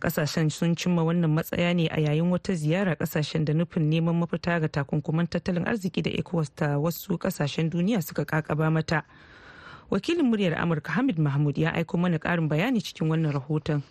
Kasashen 0.00 0.50
sun 0.50 0.74
cimma 0.76 1.02
wannan 1.02 1.30
matsaya 1.30 1.72
ne 1.74 1.88
a 1.88 2.00
yayin 2.00 2.30
wata 2.30 2.52
ziyara 2.54 2.94
ƙasashen 2.96 3.44
da 3.44 3.52
nufin 3.54 3.88
neman 3.90 4.14
mafita 4.18 4.60
ga 4.60 4.68
takunkuman 4.68 5.26
tattalin 5.26 5.64
arziki 5.64 6.02
da 6.02 6.10
ecowas 6.10 6.50
ta 6.54 6.76
wasu 6.78 7.16
ƙasashen 7.18 7.70
duniya 7.70 8.02
suka 8.02 8.24
kakaba 8.24 8.70
mata. 8.70 9.02
Wakilin 9.90 10.26
muryar 10.28 10.58
amurka 10.58 10.92
hamid 10.92 11.18
mahmud 11.18 11.56
ya 11.58 11.72
aiko 11.72 11.96
mana 11.98 12.18
karin 12.18 12.48
bayani 12.48 12.80
cikin 12.82 13.08
wannan 13.08 13.32
rahoton. 13.32 13.82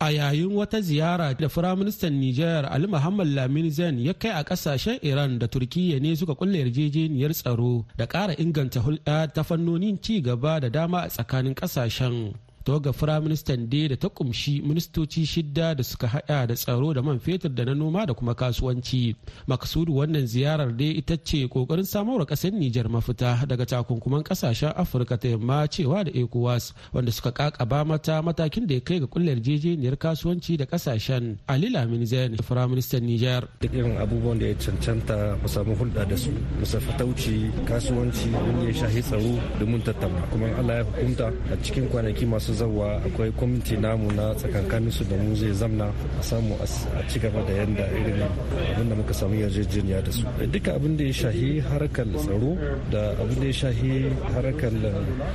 A 0.00 0.10
yayin 0.10 0.52
wata 0.52 0.80
ziyara 0.80 1.34
da 1.34 1.48
firaministan 1.48 2.12
Nijar 2.20 2.66
Ali 2.72 2.86
Muhammad 2.86 3.28
Lamin 3.28 3.70
Zain 3.70 3.98
ya 3.98 4.12
kai 4.14 4.30
a 4.30 4.44
ƙasashen 4.44 4.98
Iran 5.02 5.38
da 5.38 5.46
Turkiyya 5.46 6.00
ne 6.00 6.16
suka 6.16 6.34
kulle 6.34 6.58
yarjejeniyar 6.58 7.32
tsaro 7.34 7.84
da 7.96 8.06
ƙara 8.06 8.34
inganta 8.38 8.80
hulɗa 8.80 9.32
ta 9.32 9.42
fannonin 9.42 9.98
ci 10.02 10.20
gaba 10.20 10.60
da 10.60 10.68
dama 10.68 11.00
a 11.02 11.08
tsakanin 11.08 11.54
ƙasashen. 11.54 12.34
Ga 12.64 12.92
firaministan 12.92 13.68
dai 13.68 13.88
da 13.88 13.96
ta 13.96 14.08
kumshi 14.08 14.62
ministoci 14.64 15.26
shidda 15.26 15.74
da 15.76 15.82
suka 15.84 16.06
hada 16.08 16.46
da 16.46 16.54
tsaro 16.54 16.92
da 16.94 17.02
man 17.02 17.18
fetur 17.20 17.50
da 17.52 17.64
na 17.64 17.74
noma 17.74 18.06
da 18.06 18.14
kuma 18.14 18.34
kasuwanci. 18.34 19.14
Makasudu 19.46 19.92
wannan 19.96 20.26
ziyarar 20.26 20.72
dai 20.72 20.96
ita 20.96 21.16
ce 21.16 21.44
ƙoƙarin 21.48 21.84
samarwa 21.84 22.24
ƙasar 22.26 22.52
nijar 22.52 22.88
mafita 22.88 23.44
daga 23.46 23.66
takunkuman 23.66 24.22
ƙasashen 24.24 24.72
afirka 24.76 25.18
ta 25.20 25.28
yamma 25.28 25.68
cewa 25.68 26.04
da 26.04 26.10
ecowas 26.10 26.72
wanda 26.92 27.12
suka 27.12 27.32
kakaba 27.32 27.84
mata 27.84 28.22
matakin 28.22 28.66
da 28.66 28.74
ya 28.74 28.80
kai 28.80 28.98
ga 29.00 29.06
kullar 29.06 29.36
jejeniyar 29.36 29.96
kasuwanci 30.00 30.56
da 30.56 30.64
ƙasashen 30.64 31.36
ali 31.46 31.68
lamin 31.68 32.06
zain 32.06 32.36
firaministan 32.40 33.02
nijar. 33.04 33.44
Duk 33.60 33.74
irin 33.74 33.96
abubuwan 34.00 34.38
da 34.40 34.46
ya 34.46 34.54
cancanta 34.54 35.36
mu 35.42 35.48
samu 35.48 35.76
hulɗa 35.76 36.08
da 36.08 36.16
su 36.16 36.30
mu 36.32 36.64
fatauci 36.64 37.52
kasuwanci 37.68 38.32
wani 38.32 38.66
ya 38.66 38.72
shahi 38.72 39.02
tsaro 39.02 39.36
domin 39.60 39.82
tattauna. 39.84 40.22
Kuma 40.32 40.46
allah 40.58 40.74
ya 40.80 40.84
hukunta 40.84 41.28
a 41.52 41.56
cikin 41.62 41.88
kwanaki 41.92 42.24
masu 42.26 42.53
zawa 42.54 43.02
akwai 43.06 43.30
kwamiti 43.32 43.76
namu 43.76 44.10
na 44.12 44.34
tsakankanin 44.34 44.90
su 44.90 45.04
da 45.04 45.16
mu 45.16 45.34
zai 45.36 45.52
zamna 45.52 45.86
a 46.20 46.22
samu 46.22 46.54
a 46.62 46.66
ci 47.10 47.18
gaba 47.18 47.40
da 47.46 47.52
yanda 47.52 47.84
irin 47.98 48.22
abin 48.74 48.88
da 48.88 48.94
muka 48.94 49.14
samu 49.14 49.34
yarjejeniya 49.34 50.00
da 50.06 50.12
su. 50.12 50.22
Duka 50.52 50.74
abin 50.74 50.96
da 50.96 51.04
ya 51.04 51.12
shahi 51.12 51.60
harkar 51.60 52.06
tsaro 52.16 52.52
da 52.90 53.02
abin 53.22 53.38
da 53.40 53.46
ya 53.46 53.52
shahi 53.52 53.92
harkar 54.34 54.72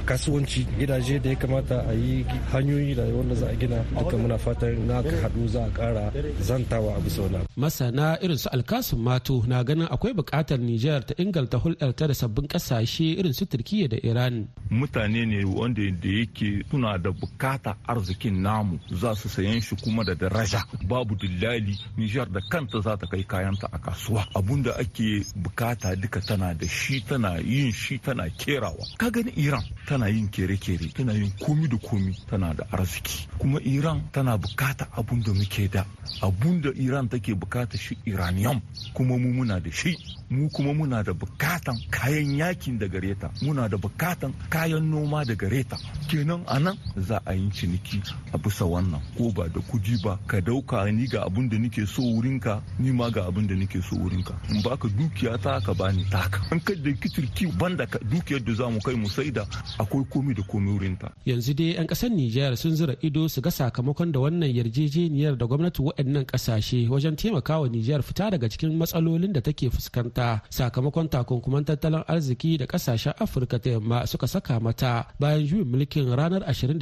kasuwanci 0.06 0.66
gidaje 0.80 1.20
da 1.20 1.30
ya 1.30 1.36
kamata 1.36 1.78
a 1.90 1.94
yi 1.94 2.26
hanyoyi 2.52 2.96
da 2.96 3.04
wanda 3.04 3.36
za 3.36 3.48
a 3.50 3.56
gina 3.56 3.84
duka 4.00 4.18
muna 4.18 4.38
fatan 4.38 4.76
na 4.88 4.98
ka 5.04 5.16
haɗu 5.24 5.48
za 5.48 5.62
a 5.66 5.70
ƙara 5.78 6.06
zantawa 6.42 6.96
a 6.98 7.00
bisa 7.00 7.22
wani 7.22 7.38
masana 7.56 8.18
irin 8.22 8.38
su 8.38 8.50
alkasun 8.50 9.00
mato 9.00 9.44
na 9.48 9.64
ganin 9.64 9.88
akwai 9.92 10.14
buƙatar 10.14 10.60
nijar 10.60 11.02
ta 11.08 11.14
inganta 11.18 11.58
hulɗarta 11.58 12.08
da 12.08 12.14
sabbin 12.14 12.48
ƙasashe 12.48 13.20
irin 13.20 13.34
su 13.34 13.46
turkiya 13.46 13.88
da 13.90 13.98
iran. 14.04 14.48
Mutane 14.70 15.26
ne 15.26 15.44
wanda 15.46 15.82
da 15.92 16.10
yake 16.10 16.64
suna 16.72 16.98
da 16.98 17.09
buƙata 17.12 17.76
arzikin 17.88 18.42
namu 18.42 18.80
za 18.92 19.16
su 19.16 19.30
sayan 19.30 19.62
shi 19.62 19.76
kuma 19.76 20.04
da 20.04 20.14
daraja. 20.16 20.64
Babu 20.88 21.16
dillali 21.16 21.78
nijar 21.98 22.30
da 22.32 22.40
kanta 22.50 22.82
za 22.82 22.98
ta 22.98 23.08
kai 23.08 23.24
kayanta 23.24 23.68
a 23.72 23.78
kasuwa. 23.80 24.26
Abun 24.36 24.64
da 24.64 24.72
ake 24.78 25.24
buƙata 25.36 25.96
duka 25.96 26.22
tana 26.22 26.54
da 26.54 26.68
shi 26.68 27.02
tana 27.02 27.40
yin 27.40 27.72
shi 27.72 27.98
tana 28.00 28.30
kerawa. 28.30 28.86
Ka 28.98 29.10
gani 29.10 29.32
iran 29.38 29.64
tana 29.88 30.08
yin 30.10 30.30
kere-kere 30.30 30.94
tana 30.94 31.14
yin 31.14 31.32
komi 31.40 31.68
da 31.68 31.78
komi 31.78 32.16
tana 32.30 32.54
da 32.54 32.64
arziki. 32.72 33.28
Kuma 33.40 33.60
iran 33.62 34.10
tana 34.12 34.38
buƙata 34.38 34.88
abun 34.96 35.22
da 35.24 35.32
muke 35.34 35.70
da. 35.72 35.86
Abun 36.22 36.62
da 36.62 36.70
iran 36.76 37.08
take 37.10 37.34
buƙata 37.36 37.78
shi 37.78 37.98
iraniyan 38.06 38.62
kuma 38.94 39.18
mu 39.18 39.34
muna 39.34 39.60
da 39.60 39.70
shi. 39.72 39.96
Mu 40.30 40.50
kuma 40.50 40.74
muna 40.74 41.04
da 41.04 41.14
bukatan 41.14 41.76
kayan 41.90 42.38
yaƙin 42.38 42.78
da 42.80 42.88
gareta 42.88 43.32
muna 43.42 43.68
da 43.70 43.78
bukatan 43.78 44.34
kayan 44.50 44.90
noma 44.92 45.26
da 45.26 45.34
gareta 45.36 45.78
kenan 46.08 46.44
a 46.48 46.60
nan 46.60 46.78
za 47.02 47.22
a 47.26 47.34
yi 47.34 47.50
ciniki 47.52 48.02
a 48.34 48.38
bisa 48.38 48.66
wannan. 48.66 49.02
Ko 49.18 49.32
ba 49.32 49.48
da 49.48 49.60
kuji 49.62 49.98
ba 50.04 50.18
ka 50.28 50.38
ɗauka 50.40 50.86
ni 50.92 51.08
ga 51.08 51.24
abun 51.26 51.50
da 51.50 51.58
nike 51.58 51.86
so 51.86 52.02
wurinka 52.02 52.62
ni 52.80 52.92
ma 52.92 53.10
ga 53.10 53.26
abun 53.28 53.48
da 53.48 53.56
nike 53.56 53.82
so 53.82 53.96
wurinka. 53.96 54.34
In 54.50 54.62
baka 54.62 54.88
dukiya 54.88 55.38
ta 55.42 55.60
ka 55.60 55.74
bani 55.74 56.06
taka. 56.10 56.42
An 56.52 56.60
kai 56.60 56.76
da 56.76 56.92
kitirki 56.92 57.48
banda 57.58 57.86
dukiyar 57.86 58.42
da 58.44 58.54
za 58.54 58.70
mu 58.70 58.80
kai 58.82 58.96
mu 58.96 59.08
saida 59.10 59.46
akwai 59.80 60.04
komi 60.10 60.34
da 60.34 60.44
komi 60.44 60.72
wurinta. 60.72 61.12
Yanzu 61.26 61.54
dai 61.54 61.76
yan 61.78 61.88
ƙasar 61.88 62.10
Nijar 62.10 62.58
sun 62.58 62.76
zura 62.76 62.96
ido 63.02 63.28
su 63.30 63.42
ga 63.42 63.50
sakamakon 63.52 64.12
da 64.12 64.20
wannan 64.20 64.50
yarjejeniyar 64.52 65.38
da 65.38 65.46
gwamnati 65.46 65.82
waɗannan 65.82 66.26
ƙasashe 66.26 66.88
wajen 66.90 67.16
taimakawa 67.16 67.70
Nijar 67.70 68.02
fita 68.02 68.30
daga 68.32 68.50
cikin 68.50 68.76
matsalolin 68.78 69.34
da 69.34 69.42
take 69.42 69.70
fuskanta. 69.70 70.42
Sakamakon 70.50 71.08
takunkuman 71.10 71.64
tattalin 71.66 72.04
arziki 72.08 72.58
da 72.58 72.66
ƙasashen 72.66 73.14
Afirka 73.20 73.60
ta 73.60 73.70
yamma 73.70 74.08
suka 74.08 74.28
saka 74.28 74.60
mata 74.60 75.08
bayan 75.20 75.46
juyin 75.46 75.66
mulkin 75.72 76.10
ranar 76.16 76.42
26 76.48 76.80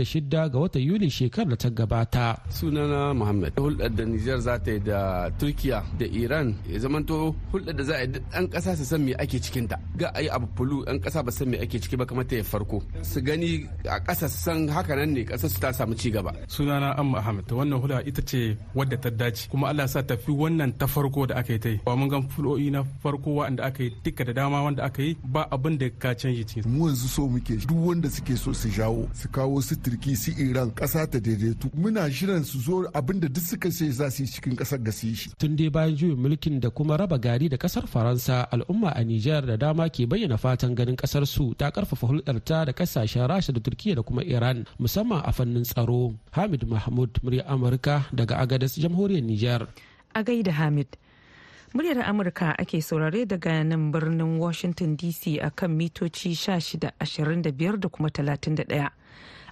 ga 0.51 0.57
watan 0.59 0.81
Yuli 0.81 1.09
shekarar 1.09 1.49
da 1.49 1.55
ta 1.55 1.69
gabata. 1.69 2.37
Sunana 2.49 3.13
Muhammad. 3.15 3.53
Hulɗar 3.57 3.89
da 3.97 4.03
Nijar 4.05 4.39
za 4.45 4.53
ta 4.65 4.71
yi 4.71 4.79
da 4.79 5.29
Turkiya 5.39 5.83
da 5.99 6.05
Iran 6.05 6.55
ya 6.71 6.79
zamanto 6.79 7.35
hulɗar 7.51 7.75
da 7.77 7.83
za 7.83 7.93
a 7.95 8.01
yi 8.01 8.07
ɗan 8.31 8.45
ƙasa 8.53 8.75
su 8.77 8.85
san 8.85 9.01
me 9.05 9.13
ake 9.23 9.37
cikin 9.43 9.67
ta. 9.67 9.75
Ga 9.99 10.07
a 10.15 10.21
yi 10.21 10.29
abu 10.29 10.47
fulu 10.55 10.85
ɗan 10.85 10.99
ƙasa 11.03 11.23
ba 11.25 11.31
san 11.31 11.49
me 11.49 11.57
ake 11.57 11.79
ciki 11.81 11.95
ba 11.97 12.05
kamar 12.05 12.25
ta 12.29 12.35
ya 12.35 12.43
farko. 12.43 12.81
Su 13.03 13.21
gani 13.21 13.67
a 13.85 13.99
ƙasa 13.99 14.27
su 14.29 14.37
san 14.45 14.67
haka 14.67 14.95
nan 14.95 15.13
ne 15.13 15.23
ƙasar 15.25 15.49
su 15.49 15.59
ta 15.59 15.71
samu 15.71 15.93
ci 15.95 16.11
gaba. 16.11 16.31
Sunana 16.47 16.95
Amma 16.99 17.17
Ahmed. 17.19 17.45
Wannan 17.47 17.81
hulɗa 17.81 18.07
ita 18.07 18.21
ce 18.29 18.57
wadda 18.75 18.97
ta 19.01 19.09
dace 19.09 19.47
kuma 19.49 19.67
Allah 19.67 19.87
sa 19.87 20.01
tafi 20.01 20.31
wannan 20.31 20.71
ta 20.77 20.85
farko 20.87 21.27
da 21.27 21.35
aka 21.41 21.53
yi 21.53 21.59
ta 21.59 21.69
yi. 21.69 21.79
Ba 21.85 21.95
mun 21.95 22.07
ga 22.09 22.21
fulo'i 22.21 22.71
na 22.71 22.83
farko 23.03 23.29
wanda 23.41 23.63
aka 23.65 23.83
yi 23.83 23.89
duka 24.03 24.23
da 24.25 24.33
dama 24.33 24.63
wanda 24.63 24.83
aka 24.83 25.01
yi 25.01 25.17
ba 25.23 25.47
abin 25.51 25.77
da 25.77 25.89
ka 25.89 26.13
canji 26.13 26.43
cikin. 26.45 26.65
Mu 26.71 26.87
yanzu 26.87 27.07
so 27.07 27.27
muke 27.27 27.55
duk 27.67 27.77
wanda 27.87 28.09
suke 28.09 28.37
so 28.37 28.53
su 28.53 28.69
jawo 28.69 29.09
su 29.13 29.27
kawo 29.29 29.61
su 29.61 29.75
turki 29.97 30.15
su 30.15 30.31
iran 30.41 30.71
kasa 30.71 31.07
ta 31.07 31.19
daidaitu 31.19 31.69
muna 31.73 32.11
shirin 32.11 32.43
su 32.43 32.59
zo 32.59 32.85
abin 32.93 33.19
da 33.19 33.27
duk 33.27 33.43
suka 33.43 33.69
ce 33.71 33.91
za 33.91 34.11
su 34.11 34.21
yi 34.23 34.27
cikin 34.27 34.55
ƙasar 34.55 34.79
ga 34.83 34.91
su 34.91 35.07
yi 35.07 35.15
shi. 35.15 35.29
Tun 35.37 35.55
dai 35.55 35.69
bayan 35.69 35.95
juyin 35.97 36.17
mulkin 36.17 36.59
da 36.59 36.69
kuma 36.69 36.97
raba 36.97 37.17
gari 37.17 37.49
da 37.49 37.57
ƙasar 37.57 37.87
faransa 37.87 38.47
al'umma 38.51 38.93
a 38.95 39.01
nijar 39.03 39.45
da 39.45 39.57
dama 39.57 39.89
ke 39.89 40.05
bayyana 40.07 40.37
fatan 40.37 40.75
ganin 40.75 40.95
ƙasar 40.95 41.25
su 41.25 41.53
ta 41.57 41.69
ƙarfafa 41.71 42.07
hulɗarta 42.07 42.65
da 42.65 42.71
ƙasashen 42.73 43.27
rasha 43.27 43.53
da 43.53 43.59
turkiya 43.59 43.95
da 43.95 44.01
kuma 44.03 44.21
iran 44.23 44.65
musamman 44.79 45.21
a 45.25 45.31
fannin 45.33 45.63
tsaro. 45.63 46.13
Hamid 46.31 46.67
mahmud 46.67 47.17
murya 47.23 47.43
amurka 47.47 48.05
daga 48.13 48.37
agadas 48.37 48.77
jamhuriyar 48.77 49.23
nijar. 49.25 49.67
A 50.13 50.23
gaida 50.23 50.51
hamid. 50.51 50.87
Muryar 51.73 52.05
amurka 52.05 52.53
ake 52.59 52.81
saurare 52.81 53.25
daga 53.25 53.63
nan 53.63 53.91
birnin 53.91 54.37
washington 54.39 54.95
dc 54.97 55.39
a 55.41 55.49
kan 55.51 55.71
mitoci 55.71 56.31
1625 56.35 57.77
da 57.79 57.89
kuma 57.89 58.09
31 58.09 58.89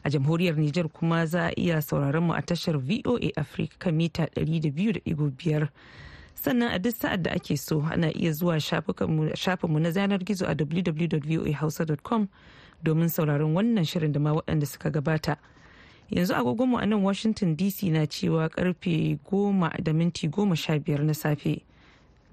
a 0.05 0.09
jamhuriyar 0.09 0.55
niger 0.57 0.87
kuma 0.89 1.25
za 1.25 1.49
a 1.49 1.53
iya 1.57 1.81
sauraron 1.81 2.23
mu 2.29 2.33
a 2.33 2.41
tashar 2.41 2.77
voa 2.77 3.19
africa 3.35 3.75
kan 3.79 3.95
mita 3.97 4.25
200.5 4.37 5.67
sannan 6.35 6.69
a 6.73 6.79
duk 6.79 6.93
sa'ad 6.95 7.23
da 7.25 7.31
ake 7.33 7.57
so 7.57 7.81
ana 7.91 8.11
iya 8.13 8.31
zuwa 8.31 8.59
shafinmu 8.59 9.79
na 9.79 9.91
zanar 9.91 10.21
gizo 10.23 10.45
a 10.45 10.53
www.hausa.com 10.53 12.27
domin 12.83 13.09
sauraron 13.09 13.55
wannan 13.55 13.85
shirin 13.85 14.11
da 14.13 14.19
ma 14.19 14.31
waɗanda 14.33 14.65
suka 14.65 14.89
gabata. 14.91 15.37
Yanzu 16.11 16.33
agogonmu 16.35 16.77
a 16.77 16.85
nan 16.85 17.01
washington 17.03 17.55
dc 17.57 17.83
na 17.91 18.05
cewa 18.05 18.49
ƙarfe 18.49 19.17
goma 19.25 19.71
da 19.83 19.93
minti 19.93 20.27
goma 20.27 20.55
sha 20.55 20.77
biyar 20.79 21.01
na 21.03 21.13
safe. 21.13 21.63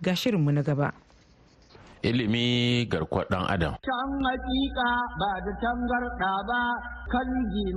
Ga 0.02 0.12
shirinmu 0.16 0.52
na 0.52 0.62
gaba. 0.62 0.92
Ilimi 2.02 2.84
garkuwar 2.90 3.26
ɗan 3.30 3.44
adam. 3.54 3.72
Can 3.86 4.10
hakika 4.26 4.88
ba 5.20 5.30
da 5.44 5.52
tangarɗa 5.62 6.32
ba 6.48 6.60
kan 7.12 7.28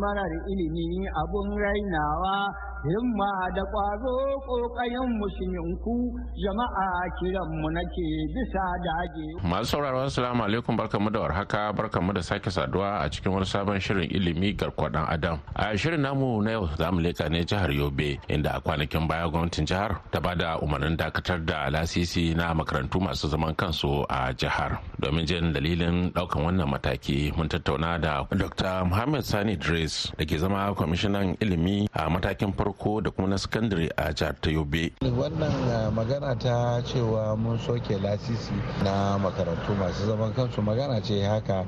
marar 0.02 0.34
ilimi 0.52 1.08
abun 1.22 1.48
rainawa. 1.62 2.36
Himma 2.86 3.32
da 3.56 3.64
ƙwazo 3.74 4.16
ƙoƙayen 4.46 5.10
musulminku 5.18 5.96
jama'a 6.38 6.88
kiranmu 7.18 7.68
nake 7.74 8.08
bisa 8.36 8.64
dage. 8.86 9.28
Masu 9.50 9.66
sauraro 9.66 10.06
assalamu 10.06 10.44
alaikum 10.46 10.78
barkamu 10.78 11.10
da 11.10 11.20
warhaka 11.20 11.74
barkamu 11.74 12.14
da 12.14 12.22
sake 12.22 12.52
saduwa 12.54 13.02
a 13.02 13.10
cikin 13.10 13.34
wani 13.34 13.46
sabon 13.46 13.80
shirin 13.82 14.06
ilimi 14.14 14.54
garkuwar 14.54 14.92
dan 14.94 15.06
adam. 15.10 15.40
A 15.56 15.74
shirin 15.78 16.02
namu 16.02 16.42
na 16.44 16.52
yau 16.52 16.70
za 16.78 16.92
mu 16.92 17.02
leka 17.02 17.30
ne 17.30 17.42
jihar 17.44 17.72
Yobe 17.74 18.20
inda 18.30 18.54
a 18.56 18.62
kwanakin 18.62 19.08
baya 19.08 19.30
gwamnatin 19.30 19.66
jihar 19.66 19.98
ta 20.12 20.20
ba 20.22 20.36
da 20.36 20.58
umarnin 20.62 20.96
dakatar 20.98 21.42
da 21.46 21.70
lasisi 21.74 22.36
na 22.36 22.54
makarantu 22.54 23.02
masu 23.02 23.28
zaman 23.28 23.56
kansu 23.56 24.06
a 24.10 24.30
jihar. 24.34 24.78
Domin 25.02 25.26
jin 25.26 25.54
dalilin 25.54 26.12
ɗaukan 26.14 26.46
wannan 26.46 26.70
mataki 26.70 27.34
mun 27.36 27.50
tattauna 27.50 27.98
da 28.00 28.24
Dr. 28.30 28.86
Muhammad 28.86 29.24
Sani 29.26 29.54
Idris 29.54 30.12
da 30.18 30.26
ke 30.26 30.38
zama 30.38 30.70
kwamishinan 30.76 31.34
ilimi 31.42 31.88
a 31.94 32.10
matakin 32.10 32.54
farko 32.54 32.75
farko 32.78 33.02
da 33.02 33.12
kuma 33.12 33.28
na 33.28 33.38
sakandare 33.38 33.90
a 33.98 34.14
jihar 34.14 34.36
ta 34.42 34.50
yobe. 34.50 34.92
Wannan 35.02 35.94
magana 35.94 36.38
ta 36.40 36.82
cewa 36.84 37.36
mun 37.38 37.58
soke 37.60 37.98
lasisi 38.02 38.54
na 38.84 39.18
makarantu 39.18 39.74
masu 39.76 40.06
zaman 40.06 40.34
kansu 40.34 40.62
magana 40.62 41.02
ce 41.02 41.22
haka 41.24 41.66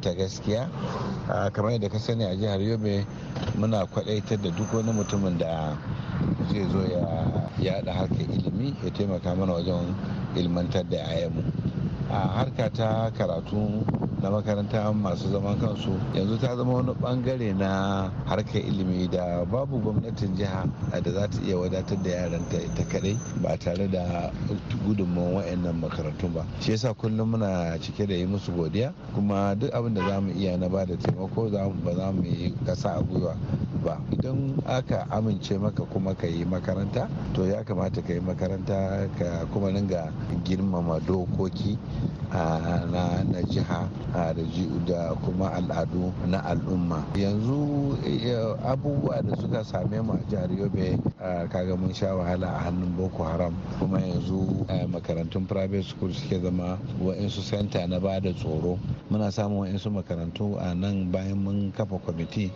ta 0.00 0.10
gaskiya. 0.14 0.68
Kamar 1.52 1.72
yadda 1.72 1.88
ka 1.90 1.98
sani 1.98 2.24
a 2.24 2.34
jihar 2.36 2.60
yobe 2.60 3.06
muna 3.56 3.86
kwadaitar 3.86 4.40
da 4.42 4.50
duk 4.50 4.72
wani 4.72 4.92
mutumin 4.92 5.38
da 5.38 5.76
zai 6.50 6.66
zo 6.70 6.80
ya 6.80 7.50
yada 7.58 7.92
harkar 7.92 8.20
ilimi 8.20 8.74
ya 8.84 8.90
taimaka 8.90 9.34
mana 9.34 9.52
wajen 9.52 9.94
ilmantar 10.36 10.84
da 10.88 10.96
'ya'yanmu. 10.96 11.42
A 12.12 12.28
harka 12.44 12.68
ta 12.70 13.10
karatu 13.16 13.80
na 14.22 14.30
makaranta 14.30 14.92
masu 14.92 15.32
zaman 15.32 15.58
kansu 15.58 15.96
yanzu 16.14 16.36
ta 16.38 16.54
zama 16.56 16.72
wani 16.74 16.92
ɓangare 17.00 17.52
na 17.56 18.10
harkar 18.26 18.60
ilimi 18.62 19.08
da 19.08 19.44
babu 19.44 19.78
gwamnatin 19.80 20.36
jiha 20.36 20.68
da 21.02 21.10
za 21.10 21.26
ta 21.28 21.38
iya 21.44 21.56
wadatar 21.56 21.96
da 22.02 22.10
yaranta 22.10 22.56
ita 22.60 22.84
kadai 22.84 23.16
ba 23.42 23.56
tare 23.56 23.88
da 23.88 24.30
gudunmawan 24.86 25.34
wa'annan 25.42 25.80
makarantu 25.80 26.28
ba. 26.28 26.44
Shi 26.60 26.70
yasa 26.72 26.92
kullum 26.94 27.30
muna 27.32 27.78
cike 27.80 28.06
da 28.06 28.14
yi 28.14 28.26
musu 28.26 28.52
godiya 28.52 28.92
kuma 29.14 29.54
duk 29.56 29.72
abin 29.72 29.94
da 29.94 30.06
za 30.08 30.20
mu 30.20 30.30
iya 30.36 30.56
na 30.56 30.68
ba 30.68 30.84
da 30.84 30.94
taimako 30.96 31.48
ba 31.50 31.94
za 31.96 32.12
mu 32.12 32.22
yi 32.22 32.54
kasa 32.66 32.90
a 32.94 33.02
gwiwa 33.02 33.34
ba. 33.82 33.98
Idan 34.12 34.54
aka 34.66 35.06
amince 35.10 35.58
maka 35.58 35.82
kuma 35.84 36.14
ka 36.14 36.26
yi 36.26 36.44
makaranta 36.44 37.08
to 37.34 37.44
ya 37.46 37.64
kamata 37.64 38.02
ka 38.02 38.12
yi 38.12 38.20
makaranta 38.20 39.08
ka 39.18 39.46
kuma 39.52 39.70
ringa 39.72 40.12
girmama 40.44 41.00
dokoki 41.00 41.78
na 42.32 43.40
jiha 43.48 43.88
da 44.86 45.14
kuma 45.24 45.52
al'adu 45.52 46.12
na 46.26 46.40
al'umma. 46.44 47.04
Yanzu 47.14 47.96
abubuwa 48.64 49.22
da 49.22 49.36
suka 49.36 49.64
same 49.64 50.00
mu 50.00 50.12
a 50.14 50.20
jihar 50.30 50.48
yobe 50.50 50.96
kaga 51.50 51.76
mun 51.76 51.92
sha 51.92 52.14
wahala 52.16 52.48
a 52.56 52.64
hannun 52.70 52.96
boko 52.96 53.24
haram. 53.24 53.54
Kuma 53.78 54.00
yanzu 54.00 54.64
makarantun 54.88 55.46
private 55.46 55.84
school 55.84 56.12
suke 56.12 56.40
zama 56.40 56.78
wa'insu 57.00 57.42
senta 57.42 57.86
na 57.86 57.98
ba 58.00 58.20
da 58.20 58.32
tsoro. 58.32 58.78
Muna 59.10 59.30
samun 59.30 59.66
wa'insu 59.68 59.90
makarantu 59.92 60.56
a 60.58 60.74
nan 60.74 61.10
bayan 61.12 61.36
mun 61.36 61.72
kafa 61.76 61.98
kwamiti. 61.98 62.50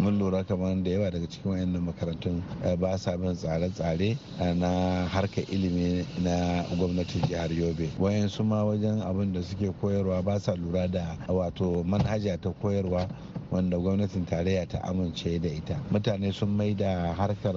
Mun 0.00 0.18
lura 0.18 0.44
kamar 0.44 0.74
da 0.82 0.90
yawa 0.90 1.10
daga 1.10 1.26
cikin 1.28 1.52
wayannan 1.52 1.82
makarantun 1.84 2.40
ba 2.80 2.96
sa 2.96 3.16
bin 3.16 3.34
tsare-tsare 3.34 4.16
na 4.56 5.04
harkar 5.10 5.44
ilimi 5.52 6.06
na 6.22 6.64
gwamnatin 6.78 7.22
jihar 7.28 7.50
yobe. 7.52 7.90
Wayansu 7.98 8.44
ma 8.44 8.64
wajen 8.64 8.87
abin 9.02 9.32
da 9.32 9.42
suke 9.42 9.70
koyarwa 9.80 10.22
ba 10.24 10.38
sa 10.40 10.54
lura 10.54 10.88
da 10.88 11.16
wato 11.28 11.84
manhaja 11.84 12.40
ta 12.40 12.50
koyarwa 12.50 13.06
wanda 13.50 13.78
gwamnatin 13.78 14.26
tarayya 14.26 14.66
ta 14.68 14.78
amince 14.84 15.38
da 15.40 15.48
ita. 15.48 15.76
Mutane 15.90 16.32
sun 16.32 16.50
mai 16.56 16.74
da 16.74 17.14
harkar 17.14 17.54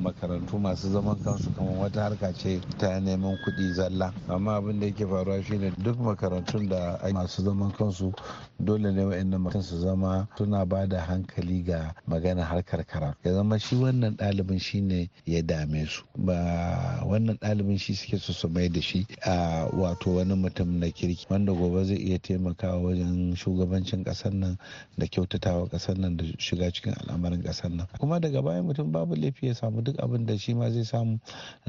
makarantu 0.00 0.58
masu 0.58 0.90
zaman 0.92 1.16
kansu 1.24 1.50
kamar 1.56 1.76
wata 1.88 2.02
harka 2.02 2.32
ce 2.34 2.60
ta 2.78 3.00
neman 3.00 3.36
kuɗi 3.44 3.72
zalla. 3.74 4.12
Amma 4.28 4.56
abin 4.56 4.80
da 4.80 4.86
yake 4.86 5.06
faruwa 5.06 5.42
shine 5.42 5.72
duk 5.78 5.96
makarantun 5.98 6.68
da 6.68 6.98
masu 7.12 7.42
zaman 7.42 7.72
kansu 7.72 8.12
dole 8.60 8.92
ne 8.92 9.04
wa'annan 9.04 9.40
matan 9.40 9.62
su 9.62 9.80
zama 9.80 10.28
suna 10.36 10.64
ba 10.66 10.86
da 10.86 11.00
hankali 11.00 11.62
ga 11.64 11.94
magana 12.06 12.44
harkar 12.44 12.84
karatu. 12.84 13.16
Ya 13.24 13.32
zama 13.32 13.58
shi 13.58 13.76
wannan 13.76 14.16
ɗalibin 14.16 14.60
shine 14.60 15.08
ya 15.24 15.42
dame 15.42 15.86
su. 15.86 16.04
Ba 16.18 17.00
wannan 17.06 17.38
ɗalibin 17.40 17.78
shi 17.78 17.94
suke 17.94 18.18
so 18.20 18.32
su 18.32 18.48
mai 18.48 18.68
da 18.68 18.80
shi 18.80 19.06
a 19.24 19.66
wato 19.72 20.16
wani 20.16 20.34
mutum 20.36 20.68
na 20.78 20.86
kirki 20.90 21.26
wanda 21.30 21.52
gobe 21.52 21.84
zai 21.84 21.96
iya 21.96 22.18
taimakawa 22.18 22.78
wajen 22.82 23.34
shugabancin 23.36 24.04
ƙasar 24.04 24.32
nan 24.32 24.58
da 24.98 25.06
kyautatawa 25.06 25.68
ƙasar 25.68 25.98
nan 25.98 26.16
da 26.16 26.24
shiga 26.38 26.70
cikin 26.72 26.94
al'amarin 26.94 27.42
ƙasar 27.42 27.70
nan. 27.70 27.86
Kuma 27.98 28.20
daga 28.20 28.42
baya 28.42 28.62
mutum 28.62 28.92
babu 28.92 29.14
laifi 29.16 29.46
ya 29.46 29.54
samu 29.54 29.82
duk 29.82 29.96
abin 29.98 30.26
da 30.26 30.36
shi 30.38 30.54
ma 30.54 30.70
zai 30.70 30.84
samu 30.84 31.18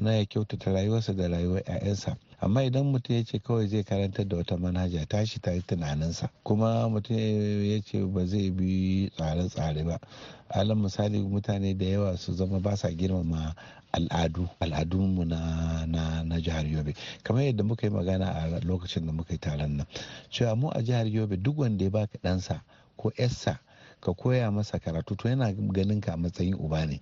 na 0.01 0.11
ya 0.11 0.25
kyautata 0.25 0.71
rayuwarsa 0.73 1.15
da 1.15 1.27
rayuwar 1.27 1.63
'ya'yansa 1.63 2.17
amma 2.43 2.63
idan 2.63 2.85
mutum 2.91 3.15
ya 3.15 3.23
ce 3.23 3.39
kawai 3.39 3.67
zai 3.67 3.83
karantar 3.83 4.27
da 4.27 4.37
wata 4.37 4.57
manhaja 4.57 5.05
tashi 5.05 5.39
ta 5.39 5.51
yi 5.51 5.61
tunaninsa. 5.61 6.29
Kuma 6.43 6.89
mutum 6.89 7.15
ya 7.15 7.79
ce 7.85 8.01
ba 8.05 8.25
zai 8.25 8.49
bi 8.49 9.11
tsare-tsare 9.15 9.83
ba. 9.85 9.99
Alal 10.49 10.75
misali 10.77 11.21
mutane 11.21 11.77
da 11.77 11.85
yawa 11.85 12.17
su 12.17 12.33
zama 12.33 12.59
ba 12.59 12.75
sa 12.75 12.89
girmama 12.89 13.53
al'adu 13.93 14.49
al'adunmu 14.59 15.23
na 15.25 15.85
na 15.85 16.23
na 16.23 16.39
jihar 16.41 16.65
yobe. 16.65 16.95
Kamar 17.23 17.43
yadda 17.43 17.63
muka 17.63 17.85
yi 17.87 17.93
magana 17.93 18.25
a 18.33 18.59
lokacin 18.65 19.05
da 19.05 19.11
muka 19.11 19.33
yi 19.33 19.37
taron 19.39 19.77
nan. 19.77 19.85
Cewa 20.31 20.55
mu 20.57 20.69
a 20.73 20.81
jihar 20.81 21.05
yobe 21.05 21.37
duk 21.37 21.57
wanda 21.59 21.83
ya 21.83 21.91
baka 21.91 22.17
ɗansa 22.17 22.61
ko 22.97 23.11
yarsa 23.17 23.59
ka 24.01 24.13
koya 24.13 24.49
masa 24.51 24.79
karatu 24.79 25.15
to 25.15 25.29
yana 25.29 25.53
ganin 25.53 26.01
ka 26.01 26.13
a 26.13 26.17
matsayin 26.17 26.55
uba 26.57 26.85
ne. 26.87 27.01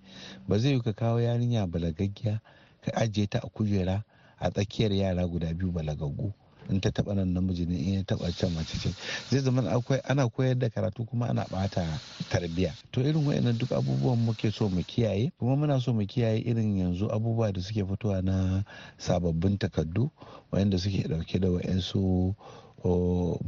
Ba 0.50 0.60
zai 0.60 0.74
yi 0.74 0.82
ka 0.82 0.92
kawo 0.92 1.20
yarinya 1.24 1.66
balagaggiya 1.66 2.42
ka 2.84 2.92
ajiye 2.92 3.28
ta 3.30 3.40
a 3.40 3.48
kujera 3.48 4.04
a 4.40 4.50
tsakiyar 4.52 4.92
yara 4.94 5.28
guda 5.28 5.54
biyu 5.54 5.72
balagaggu. 5.72 6.34
In 6.70 6.80
ta 6.82 6.92
taba 6.92 7.16
nan 7.16 7.34
namiji 7.34 7.66
ne 7.66 7.76
in 7.76 7.94
ya 7.94 8.04
taba 8.04 8.30
can 8.32 8.54
mace 8.54 8.78
ce. 8.78 8.94
Zai 9.32 9.40
zama 9.42 9.62
akwai 9.72 10.02
ana 10.06 10.30
koyar 10.30 10.54
da 10.60 10.70
karatu 10.70 11.06
kuma 11.08 11.26
ana 11.30 11.46
bata 11.50 11.82
tarbiya 12.30 12.74
to 12.92 13.02
irin 13.02 13.26
wayannan 13.26 13.58
duk 13.58 13.70
abubuwan 13.72 14.18
muke 14.22 14.52
so 14.54 14.70
mu 14.70 14.84
kiyaye. 14.84 15.32
Kuma 15.40 15.56
muna 15.56 15.82
so 15.82 15.94
mu 15.94 16.06
kiyaye 16.06 16.46
irin 16.46 16.78
yanzu 16.78 17.10
abubuwa 17.10 17.52
da 17.52 17.62
suke 17.62 17.82
fitowa 17.86 18.22
na 18.22 18.64
sababbin 18.98 19.58
takardu 19.58 20.12
wayanda 20.52 20.78
suke 20.78 21.08
ɗauke 21.10 21.40
da 21.40 21.50
wayansu 21.50 22.36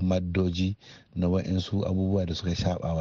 maddoji 0.02 0.78
na 1.16 1.28
wa'insu 1.28 1.86
abubuwa 1.86 2.26
da 2.26 2.36
suka 2.36 2.56
shaba 2.56 2.94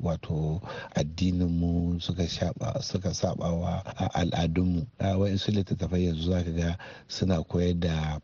wato 0.00 0.60
addininmu 0.94 2.00
suka 2.00 3.14
saba 3.14 3.50
wa 3.52 3.82
al'adunmu. 4.14 4.86
Wa'insu 5.00 5.50
littattafai 5.52 6.04
yanzu 6.06 6.30
zaka 6.30 6.50
ga 6.50 6.78
suna 7.08 7.42
koyar 7.42 7.74
da 7.78 8.20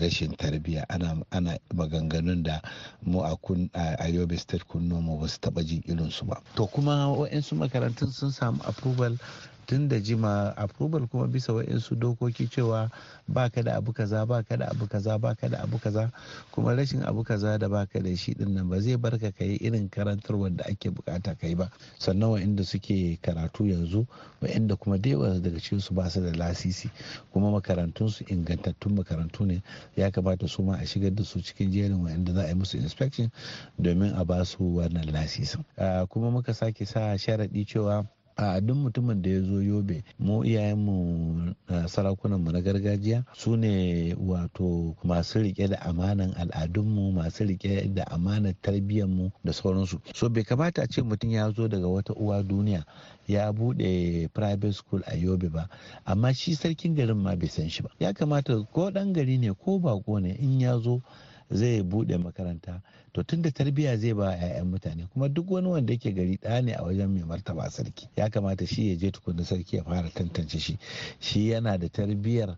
rashin 0.00 0.34
tarbiyya. 0.36 0.84
Ana 0.88 1.58
maganganun 1.74 2.42
da 2.42 2.60
mu 3.02 3.20
a 3.22 4.08
yobe 4.10 4.36
state 4.38 4.64
kunno 4.66 5.00
mu 5.00 5.18
ba 5.20 5.28
su 5.28 5.38
taba 5.40 5.62
jin 5.62 5.82
irinsu 5.86 6.26
ba. 6.26 6.42
To 6.56 6.66
kuma 6.66 7.08
wa'insu 7.14 7.54
makarantun 7.54 8.10
sun 8.12 8.30
samu 8.32 8.58
approval 8.66 9.16
tun 9.68 9.88
da 9.88 10.00
jima 10.00 10.54
approval 10.56 11.06
kuma 11.06 11.26
bisa 11.28 11.52
wa'insu 11.52 11.94
dokoki 11.94 12.48
cewa 12.48 12.90
baka 13.28 13.62
da 13.62 13.76
abu 13.76 13.92
kaza 13.92 14.24
baka 14.26 14.56
da 14.56 14.66
abu 14.70 14.86
kaza 14.88 15.18
baka 15.18 15.48
da 15.48 15.58
abu 15.62 15.78
kaza 15.78 16.10
kuma 16.50 16.74
rashin 16.74 17.02
abu 17.04 17.22
kaza 17.24 17.58
da 17.58 17.68
baka 17.68 18.00
da 18.00 18.16
shi 18.16 18.32
ɗin 18.34 18.54
nan 18.54 18.68
ba 18.68 18.80
zai 18.80 18.96
barka 18.96 19.30
kai 19.30 19.56
irin 19.60 19.88
karantarwar 19.90 20.56
da 20.56 20.64
ake 20.64 20.90
buƙata 20.90 21.36
kai 21.38 21.54
ba. 21.54 21.70
Sannan 21.98 22.30
wa'inda 22.30 22.64
suke 22.64 23.18
karatu 23.20 23.66
yanzu 23.68 24.06
wa'inda 24.40 24.76
kuma 24.76 24.96
da 24.98 25.10
yawa 25.10 25.38
daga 25.40 25.60
cikin 25.60 25.80
su 25.80 25.92
ba 25.94 26.08
su 26.08 26.20
da 26.22 26.32
lasisi 26.32 26.90
kuma 27.32 27.50
makarantun 27.50 28.08
su 28.08 28.24
ingantattun 28.24 28.94
makarantu 28.96 29.44
ne 29.44 29.62
ya 29.96 30.10
kamata 30.10 30.48
su 30.48 30.62
ma 30.62 30.76
a 30.80 30.86
shigar 30.86 31.12
da 31.14 31.22
su 31.24 31.42
cikin 31.42 31.70
jerin 31.70 32.00
wa'inda 32.02 32.32
za 32.32 32.40
a 32.44 32.48
yi 32.48 32.54
musu 32.54 32.78
inspection 32.78 33.30
domin 33.78 34.14
a 34.16 34.24
ba 34.24 34.44
su 34.44 34.64
wannan 34.64 35.12
lasisin. 35.12 35.60
Kuma 36.08 36.30
muka 36.30 36.54
sake 36.54 36.86
sa 36.86 37.12
sharaɗi 37.18 37.66
cewa 37.68 38.06
a 38.38 38.60
duk 38.60 38.76
mutumin 38.76 39.22
da 39.22 39.30
ya 39.30 39.40
zo 39.42 39.62
yobe 39.62 40.04
mu 40.18 40.44
iyayenmu 40.46 41.54
sarakunan 41.90 42.38
mu 42.40 42.52
na 42.52 42.60
gargajiya 42.62 43.24
su 43.34 43.56
ne 43.56 44.14
wato 44.14 44.94
masu 45.04 45.38
riƙe 45.42 45.68
da 45.68 45.76
amanan 45.82 46.32
al'adunmu 46.38 47.12
masu 47.12 47.44
riƙe 47.44 47.94
da 47.94 48.04
amanan 48.04 48.54
tarbiyyarmu 48.62 49.32
da 49.44 49.52
sauransu. 49.52 50.00
So 50.14 50.28
bai 50.28 50.44
kamata 50.44 50.86
ce 50.86 51.02
mutum 51.02 51.30
ya 51.30 51.50
zo 51.50 51.68
daga 51.68 51.88
wata 51.88 52.14
uwa 52.14 52.42
duniya 52.42 52.84
ya 53.26 53.50
buɗe 53.52 54.28
private 54.32 54.72
school 54.72 55.02
a 55.06 55.16
yobe 55.16 55.48
ba 55.50 55.68
amma 56.06 56.32
shi 56.32 56.54
sarkin 56.54 56.94
garin 56.94 57.18
ma 57.18 57.34
bai 57.34 57.48
san 57.48 57.68
shi 57.68 57.82
ba. 57.82 57.90
Ya 57.98 58.12
kamata 58.12 58.54
ko 58.72 58.90
dan 58.90 59.12
gari 59.12 59.38
ne 59.38 59.50
ko 59.52 59.78
bako 59.80 60.20
ne 60.22 60.30
in 60.38 60.60
ya 60.60 60.78
zo 60.78 61.02
zai 61.50 61.82
buɗe 61.82 62.16
makaranta. 62.18 62.82
To 63.12 63.22
tun 63.22 63.42
da 63.42 63.50
tarbiyya 63.50 63.96
zai 63.98 64.12
ba 64.14 64.36
'ya'yan 64.36 64.66
mutane 64.70 65.08
kuma 65.12 65.28
duk 65.28 65.50
wani 65.50 65.68
wanda 65.68 65.92
yake 65.92 66.12
gari 66.14 66.36
ɗaya 66.36 66.62
ne 66.64 66.72
a 66.74 66.82
wajen 66.82 67.10
mai 67.10 67.22
martaba 67.24 67.70
sarki 67.70 68.08
ya 68.16 68.28
kamata 68.30 68.66
shi 68.66 68.88
ya 68.90 68.96
je 68.96 69.10
tukunna 69.10 69.44
sarki 69.44 69.76
ya 69.76 69.84
fara 69.84 70.08
tantance 70.10 70.58
shi. 70.58 70.78
Shi 71.20 71.48
yana 71.50 71.78
da 71.78 71.88
tarbiyyar 71.88 72.56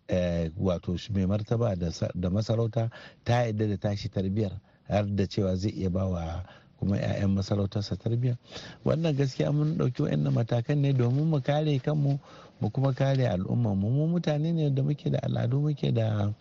wato 0.58 0.96
mai 1.14 1.26
martaba 1.26 1.74
da 1.76 2.30
masarauta 2.30 2.90
ta 3.24 3.44
yadda 3.46 3.68
da 3.68 3.76
tashi 3.76 4.08
tarbiyyar 4.08 4.60
har 4.88 5.06
da 5.06 5.26
cewa 5.26 5.56
zai 5.56 5.70
iya 5.70 5.90
ba 5.90 6.04
wa 6.06 6.44
kuma 6.80 6.96
'ya'yan 6.96 7.30
masarautarsa 7.36 7.96
tarbiyya. 7.96 8.36
Wannan 8.84 9.16
gaskiya 9.16 9.52
mun 9.52 9.76
ɗauki 9.76 10.02
wa'annan 10.02 10.32
matakan 10.34 10.80
ne 10.80 10.92
domin 10.92 11.24
mu 11.28 11.40
kare 11.40 11.78
kanmu 11.78 12.18
mu 12.60 12.68
kuma 12.70 12.92
kare 12.92 13.28
al'umma 13.28 13.74
mu 13.76 13.88
mu 13.92 14.06
mutane 14.08 14.52
ne 14.52 14.70
da 14.72 14.82
muke 14.82 15.10
da 15.10 15.18
al'adu 15.22 15.60
muke 15.60 15.92
da 15.92 16.32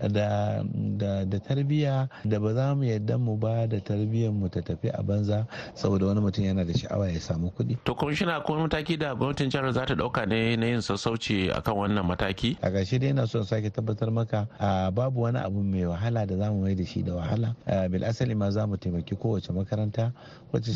da 0.00 0.62
da 0.98 1.24
da 1.24 1.38
tarbiyya 1.40 2.08
da 2.24 2.38
ba 2.40 2.54
za 2.54 2.74
mu 2.74 2.84
yadda 2.84 3.18
mu 3.18 3.36
ba 3.36 3.66
da 3.66 3.80
tarbiyyar 3.80 4.32
mu 4.32 4.48
ta 4.48 4.60
tafi 4.60 4.88
a 4.92 5.02
banza 5.02 5.46
saboda 5.74 6.06
wani 6.06 6.20
mutum 6.20 6.44
yana 6.44 6.64
da 6.64 6.72
sha'awa 6.72 7.08
ya 7.12 7.20
samu 7.20 7.50
kuɗi. 7.50 7.78
to 7.84 7.94
kwamishina 7.94 8.40
ko 8.44 8.54
mataki 8.56 8.96
da 8.98 9.14
gwamnatin 9.14 9.50
jihar 9.50 9.72
za 9.72 9.86
ta 9.86 9.94
ɗauka 9.94 10.26
ne 10.28 10.56
na 10.56 10.66
yin 10.66 10.80
sassauci 10.80 11.50
akan 11.50 11.74
wannan 11.76 12.04
mataki. 12.06 12.56
a 12.62 12.70
ƙarshe 12.70 12.98
dai 13.00 13.12
na 13.12 13.26
so 13.26 13.42
sake 13.42 13.70
tabbatar 13.72 14.10
maka 14.12 14.46
babu 14.92 15.20
wani 15.22 15.38
abu 15.38 15.62
mai 15.62 15.84
wahala 15.86 16.26
da 16.26 16.36
za 16.36 16.50
mu 16.52 16.62
mai 16.62 16.74
da 16.74 16.84
shi 16.84 17.02
da 17.02 17.14
wahala 17.14 17.54
bil 17.90 18.04
asali 18.04 18.34
ma 18.34 18.50
za 18.50 18.66
mu 18.66 18.76
taimaki 18.76 19.14
kowace 19.16 19.52
makaranta 19.52 20.12
wacce 20.52 20.72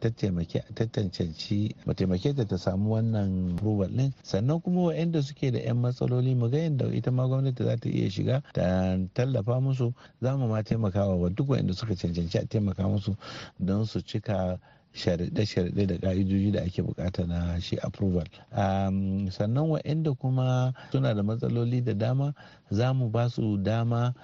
ta 0.00 0.10
taimaki 0.10 0.60
ta 0.74 0.84
tantance 0.86 1.74
mu 1.86 1.92
taimake 1.94 2.34
ta 2.36 2.44
ta 2.44 2.56
samu 2.58 2.90
wannan 2.94 3.52
approval 3.54 3.88
din 3.88 4.12
sannan 4.22 4.60
kuma 4.60 4.80
waɗanda 4.92 5.22
suke 5.22 5.50
da 5.52 5.58
'yan 5.58 5.76
matsaloli 5.78 6.34
mu 6.34 6.48
ga 6.50 6.58
yadda 6.58 6.86
ita 6.94 7.10
ma 7.10 7.26
gwamnati 7.26 7.64
za 7.64 7.76
ta 7.76 7.88
iya 7.88 8.10
shiga 8.10 8.41
ta 8.52 8.96
tallafa 9.14 9.60
musu 9.60 9.94
za 10.20 10.36
mu 10.36 10.48
ma 10.48 10.62
taimakawa 10.62 11.16
wa 11.16 11.28
duk 11.28 11.48
waɗanda 11.48 11.74
suka 11.74 11.94
cancanci 11.94 12.38
a 12.38 12.46
taimaka 12.46 12.82
musu 12.88 13.16
don 13.58 13.84
su 13.84 14.00
cika 14.00 14.58
sharaɗe-sharaɗe 14.94 15.86
da 15.86 15.96
ƙa'idoji 15.98 16.52
da 16.52 16.60
ake 16.62 16.82
buƙata 16.82 17.26
na 17.26 17.58
shi 17.58 17.76
approval. 17.78 18.26
Sannan 18.52 19.68
waɗanda 19.72 20.18
kuma 20.18 20.74
suna 20.90 21.14
da 21.14 21.22
matsaloli 21.22 21.82
da 21.84 21.94
dama 21.94 22.34
za 22.70 22.92
mu 22.92 23.08
ba 23.08 23.28
su 23.28 23.56
dama 23.56 24.14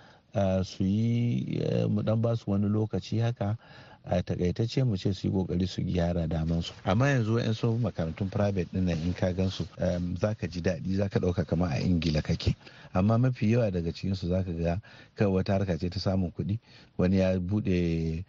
su 0.62 0.84
yi 0.84 1.60
mu 1.88 2.02
dan 2.02 2.20
ba 2.20 2.36
su 2.36 2.50
wani 2.50 2.68
lokaci 2.68 3.20
haka 3.20 3.56
a 4.08 4.22
takaitacce 4.22 4.82
mu 4.84 4.96
ce 4.96 5.12
su 5.12 5.26
yi 5.28 5.32
ƙoƙari 5.32 5.68
su 5.68 5.82
gyara 5.82 6.26
daman 6.28 6.62
su. 6.62 6.72
Amma 6.84 7.06
yanzu 7.08 7.38
yan 7.38 7.54
so 7.54 7.76
makarantun 7.76 8.30
private 8.30 8.68
ɗin 8.72 8.84
nan 8.84 8.98
in 9.04 9.12
ka 9.14 9.32
gan 9.32 9.50
su 9.50 9.64
zaka 10.18 10.48
ji 10.48 10.60
daɗi 10.60 10.96
zaka 10.96 11.20
ɗauka 11.20 11.46
kama 11.46 11.68
a 11.68 11.78
ingila 11.80 12.22
kake. 12.22 12.56
Amma 12.94 13.18
mafi 13.18 13.50
yawa 13.52 13.70
daga 13.70 13.92
cikin 13.92 14.16
su 14.16 14.26
zaka 14.28 14.52
ga 14.52 14.80
kawai 15.16 15.34
wata 15.44 15.52
harka 15.52 15.78
ce 15.78 15.88
ta 15.90 15.98
samun 16.00 16.32
kuɗi. 16.32 16.58
Wani 16.96 17.16
ya 17.18 17.38
buɗe 17.38 18.24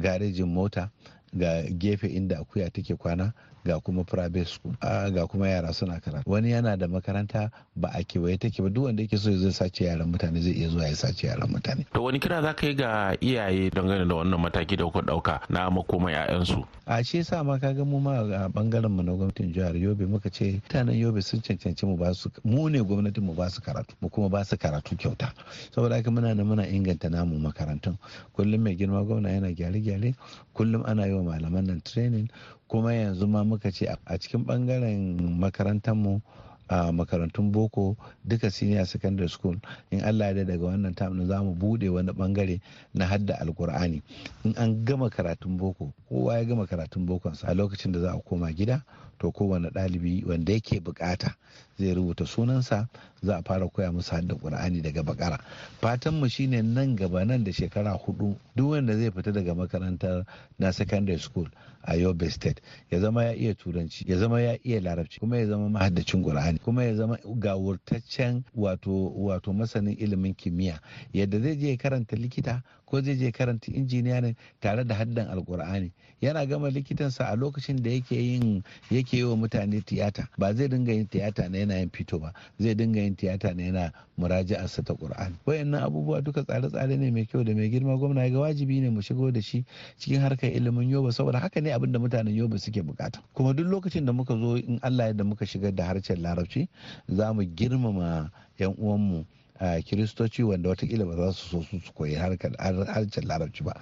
garejin 0.00 0.46
mota 0.52 0.90
ga 1.34 1.62
gefe 1.78 2.06
inda 2.08 2.38
akuya 2.40 2.70
take 2.70 2.94
kwana 2.96 3.32
ga 3.64 3.80
kuma 3.80 4.04
private 4.04 4.46
school 4.48 4.74
ga 4.80 5.26
kuma 5.26 5.48
yara 5.48 5.72
suna 5.72 6.00
karatu. 6.00 6.22
Wani 6.26 6.50
yana 6.50 6.76
da 6.78 6.86
makaranta 6.88 7.50
ba 7.76 7.90
a 7.94 8.02
kewaye 8.04 8.38
take 8.38 8.62
ba. 8.62 8.68
Duk 8.70 8.84
wanda 8.84 9.02
yake 9.02 9.18
so 9.18 9.30
zai 9.30 9.50
sace 9.52 9.84
yaran 9.84 10.10
mutane 10.12 10.40
zai 10.40 10.52
iya 10.52 10.68
zuwa 10.68 10.86
ya 10.88 10.96
sace 10.96 11.26
yaran 11.26 11.48
mutane. 11.50 11.86
To 11.94 12.02
wani 12.04 12.18
kira 12.18 12.42
za 12.42 12.54
ka 12.54 12.66
yi 12.66 12.74
ga 12.74 13.16
iyaye 13.20 13.70
dangane 13.70 14.08
da 14.08 14.14
wannan 14.14 14.40
mataki 14.40 14.76
da 14.76 14.84
kuka 14.84 15.00
ɗauka 15.00 15.40
na 15.50 15.70
makoma 15.70 16.10
ƴaƴansu? 16.10 16.64
A 16.86 17.02
shi 17.04 17.18
yasa 17.18 17.44
ma 17.44 17.58
kaga 17.58 17.84
mu 17.84 18.00
ma 18.00 18.18
a 18.20 18.48
ɓangaren 18.48 18.90
mu 18.90 19.02
na 19.02 19.12
gwamnatin 19.12 19.52
jihar 19.52 19.76
Yobe 19.76 20.06
muka 20.06 20.30
ce 20.30 20.60
mutanen 20.62 20.98
Yobe 20.98 21.22
sun 21.22 21.40
cancanci 21.40 21.86
mu 21.86 21.96
ba 21.96 22.12
su 22.14 22.30
mu 22.44 22.68
ne 22.68 22.78
gwamnatin 22.80 23.22
mu 23.24 23.34
ba 23.34 23.48
su 23.48 23.60
karatu 23.60 23.94
mu 24.00 24.08
kuma 24.08 24.28
ba 24.28 24.44
su 24.44 24.56
karatu 24.56 24.96
kyauta. 24.96 25.32
Saboda 25.74 25.96
haka 25.96 26.10
muna 26.10 26.34
da 26.34 26.42
muna 26.44 26.66
inganta 26.66 27.08
namu 27.10 27.38
makarantun. 27.38 27.96
Kullum 28.34 28.60
mai 28.62 28.76
girma 28.76 29.04
gwamna 29.04 29.30
yana 29.30 29.52
gyare-gyare 29.54 30.14
kullum 30.54 30.82
ana 30.86 31.06
yi 31.06 31.12
wa 31.14 31.22
malaman 31.22 31.66
nan 31.66 31.80
training 31.82 32.28
kuma 32.72 32.94
yanzu 32.94 33.26
ma 33.28 33.44
muka 33.44 33.70
ce 33.70 33.84
a 34.06 34.16
cikin 34.18 34.44
ɓangaren 34.48 35.20
makarantarmu 35.38 36.22
a 36.68 36.90
makarantun 36.92 37.52
boko 37.52 37.96
duka 38.24 38.50
senior 38.50 38.86
secondary 38.86 39.28
school 39.28 39.56
in 39.90 40.00
allah 40.00 40.32
ya 40.36 40.44
daga 40.44 40.64
wannan 40.64 40.94
tam 40.96 41.20
za 41.26 41.42
mu 41.44 41.52
buɗe 41.54 41.88
wani 41.92 42.12
ɓangare 42.12 42.60
na 42.94 43.04
hadda 43.06 43.34
alkur'ani 43.44 44.00
in 44.44 44.54
an 44.56 44.84
gama 44.84 45.10
karatun 45.10 45.56
boko 45.58 45.92
kowa 46.08 46.38
ya 46.38 46.44
gama 46.44 46.66
karatun 46.66 47.04
bokonsa 47.06 47.48
a 47.48 47.54
lokacin 47.54 47.92
da 47.92 48.00
za 48.00 48.12
a 48.16 48.20
koma 48.24 48.50
gida 48.52 48.82
to 49.18 49.30
kowane 49.30 49.68
ɗalibi 49.68 50.24
wanda 50.24 50.52
yake 50.52 50.80
buƙata 50.80 51.34
zai 51.78 51.94
rubuta 51.94 52.26
sunansa 52.26 52.88
za 53.22 53.36
a 53.38 53.42
fara 53.42 53.68
koya 53.68 53.92
musu 53.92 54.10
hadda 54.14 54.34
qur'ani 54.34 54.80
daga 54.82 55.02
bakara 55.02 55.38
fatan 55.80 56.14
mu 56.20 56.28
shine 56.28 56.62
nan 56.62 56.96
gaba 56.96 57.24
nan 57.24 57.44
da 57.44 57.52
shekara 57.52 57.92
huɗu 57.98 58.36
duk 58.56 58.70
wanda 58.70 58.96
zai 58.96 59.10
fita 59.10 59.32
daga 59.32 59.54
makarantar 59.54 60.24
na 60.58 60.70
secondary 60.72 61.18
school 61.18 61.48
a 61.84 61.94
yobe 61.96 62.30
state 62.30 62.60
ya 62.90 63.00
zama 63.00 63.24
ya 63.24 63.32
iya 63.34 63.54
turanci 63.54 64.04
ya 64.08 64.18
zama 64.18 64.40
ya 64.40 64.58
iya 64.64 64.80
larabci 64.80 65.20
kuma 65.20 65.36
ya 65.38 65.46
zama 65.46 65.68
mahaddacin 65.68 66.22
qur'ani 66.22 66.58
kuma 66.58 66.84
ya 66.84 66.94
zama 66.94 67.18
gawurtaccen 67.38 68.42
wato 68.54 69.10
wato 69.16 69.52
masanin 69.52 69.96
ilimin 69.98 70.34
kimiyya. 70.34 70.80
Yadda 71.12 71.40
zai 71.40 71.56
je 71.56 71.76
karanta 71.76 72.16
likita 72.16 72.62
ko 72.86 73.00
zai 73.02 73.16
je 73.16 73.30
karanta 73.32 73.72
injiniya 73.72 74.20
ne 74.22 74.36
tare 74.60 74.84
da 74.84 74.94
haddan 74.94 75.28
alkur'ani 75.28 75.92
yana 76.20 76.46
gama 76.46 76.70
likitansa 76.70 77.24
a 77.28 77.36
lokacin 77.36 77.82
da 77.82 77.90
yake 77.90 78.16
yin 78.16 78.62
yake 78.90 79.16
yi 79.16 79.22
wa 79.24 79.36
mutane 79.36 79.80
tiyata. 79.80 80.28
Ba 80.38 80.54
zai 80.54 80.68
dinga 80.68 80.92
yin 80.92 81.06
tiyata 81.08 81.48
na 81.48 81.58
yana 81.62 81.78
yin 81.78 81.90
fito 81.90 82.18
ba 82.20 82.32
zai 82.58 82.74
dinga 82.74 83.00
yin 83.00 83.14
tiyata 83.16 83.54
na 83.54 83.62
yana 83.62 83.92
muraja'arsa 84.18 84.84
ta 84.84 84.94
qur'ani. 84.94 85.36
Wayannan 85.46 85.82
abubuwa 85.82 86.20
duka 86.22 86.42
tsare-tsare 86.44 86.96
ne 86.98 87.10
mai 87.10 87.24
kyau 87.26 87.44
da 87.44 87.54
mai 87.54 87.70
girma. 87.70 87.96
Gwamna 87.96 88.28
ga 88.30 88.38
wajibi 88.38 88.80
ne 88.80 88.90
mu 88.90 89.00
shigo 89.00 89.30
da 89.32 89.40
shi 89.40 89.64
cikin 89.98 90.20
harkar 90.20 90.50
ilimin 90.50 90.90
yoba 90.90 91.12
saboda 91.12 91.38
haka 91.40 91.60
ne 91.60 91.70
abin 91.72 91.92
da 91.92 91.98
mutanen 91.98 92.34
yoba 92.34 92.58
suke 92.58 92.82
buƙata. 92.82 93.22
Kuma 93.34 93.54
duk 93.54 93.66
lokacin 93.66 94.04
da 94.06 94.12
muka 94.12 94.34
zo 94.34 94.56
in 94.56 94.78
Allah 94.82 95.06
ya 95.06 95.12
da 95.12 95.24
muka 95.24 95.46
shigar 95.46 95.74
da 95.74 95.84
harshen 95.86 96.18
larabci 96.22 96.68
za 97.08 97.32
mu 97.32 97.42
girmama 97.44 98.30
yan 98.58 98.74
uwanmu 98.78 99.24
kiristoci 99.60 100.42
wanda 100.42 100.68
wataƙila 100.70 101.06
ba 101.06 101.16
za 101.16 101.32
su 101.32 101.62
so 101.62 101.78
su 101.78 101.92
koyi 101.92 102.14
harshen 102.16 103.24
larabci 103.26 103.62
ba. 103.64 103.74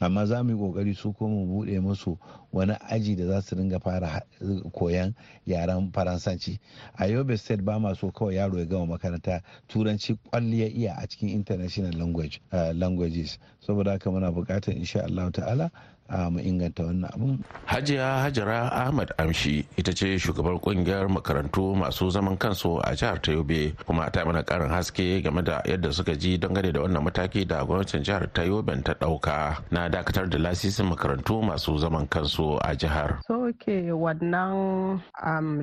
Amma 0.00 0.26
za 0.26 0.42
mu 0.42 0.50
yi 0.50 0.56
ƙoƙari 0.56 0.96
su 0.96 1.12
ko 1.12 1.28
mu 1.28 1.46
buɗe 1.46 1.80
musu 1.80 2.18
wani 2.52 2.72
aji 2.90 3.16
da 3.16 3.26
za 3.26 3.40
su 3.42 3.56
dinga 3.56 3.78
fara 3.80 4.22
koyan 4.72 5.14
yaren 5.46 5.92
faransanci. 5.92 6.58
A 6.98 7.06
yobe 7.06 7.38
state 7.38 7.64
ba 7.64 7.78
ma 7.78 7.92
so 7.94 8.10
kawai 8.10 8.34
yaro 8.34 8.58
ya 8.58 8.64
gama 8.64 8.86
makaranta 8.98 9.40
turanci 9.68 10.18
kwalli 10.30 10.60
ya 10.60 10.66
iya 10.66 10.94
a 10.98 11.06
cikin 11.06 11.28
international 11.30 11.92
language 11.98 12.40
languages. 12.74 13.38
Saboda 13.60 13.90
haka 13.92 14.10
muna 14.10 14.32
buƙatar 14.32 14.74
insha 14.76 15.04
Allah 15.04 15.30
ta'ala 15.30 15.70
mu 16.30 16.38
inganta 16.40 16.84
wannan 16.84 17.10
abun. 17.14 17.38
Hajiya 17.66 18.22
Hajara 18.26 18.70
Ahmad 18.72 19.12
Amshi 19.18 19.64
ita 19.76 19.92
ce 19.94 20.18
shugabar 20.18 20.58
ƙungiyar 20.60 21.08
makarantu 21.08 21.74
masu 21.76 22.10
zaman 22.10 22.36
kansu 22.36 22.78
a 22.82 22.94
jihar 22.94 23.20
ta 23.22 23.32
Yobe 23.32 23.74
kuma 23.86 24.10
ta 24.10 24.24
mana 24.24 24.42
karin 24.42 24.68
haske 24.70 25.22
game 25.22 25.42
da 25.44 25.62
yadda 25.64 25.92
suka 25.92 26.14
ji 26.16 26.38
dangane 26.38 26.72
da 26.72 26.80
wannan 26.80 27.02
mataki 27.04 27.46
da 27.46 27.64
gwamnatin 27.64 28.02
jihar 28.02 28.26
ta 28.32 28.42
Yobe 28.42 28.82
ta 28.84 28.94
ɗauka 28.94 29.62
na 29.70 29.88
dakatar 29.88 30.28
da 30.28 30.38
lasisin 30.38 30.86
makarantu 30.90 31.42
masu 31.42 31.78
zaman 31.78 32.06
kansu 32.08 32.58
a 32.62 32.74
jihar. 32.74 33.20
Soke 33.26 33.92
wannan 33.92 35.00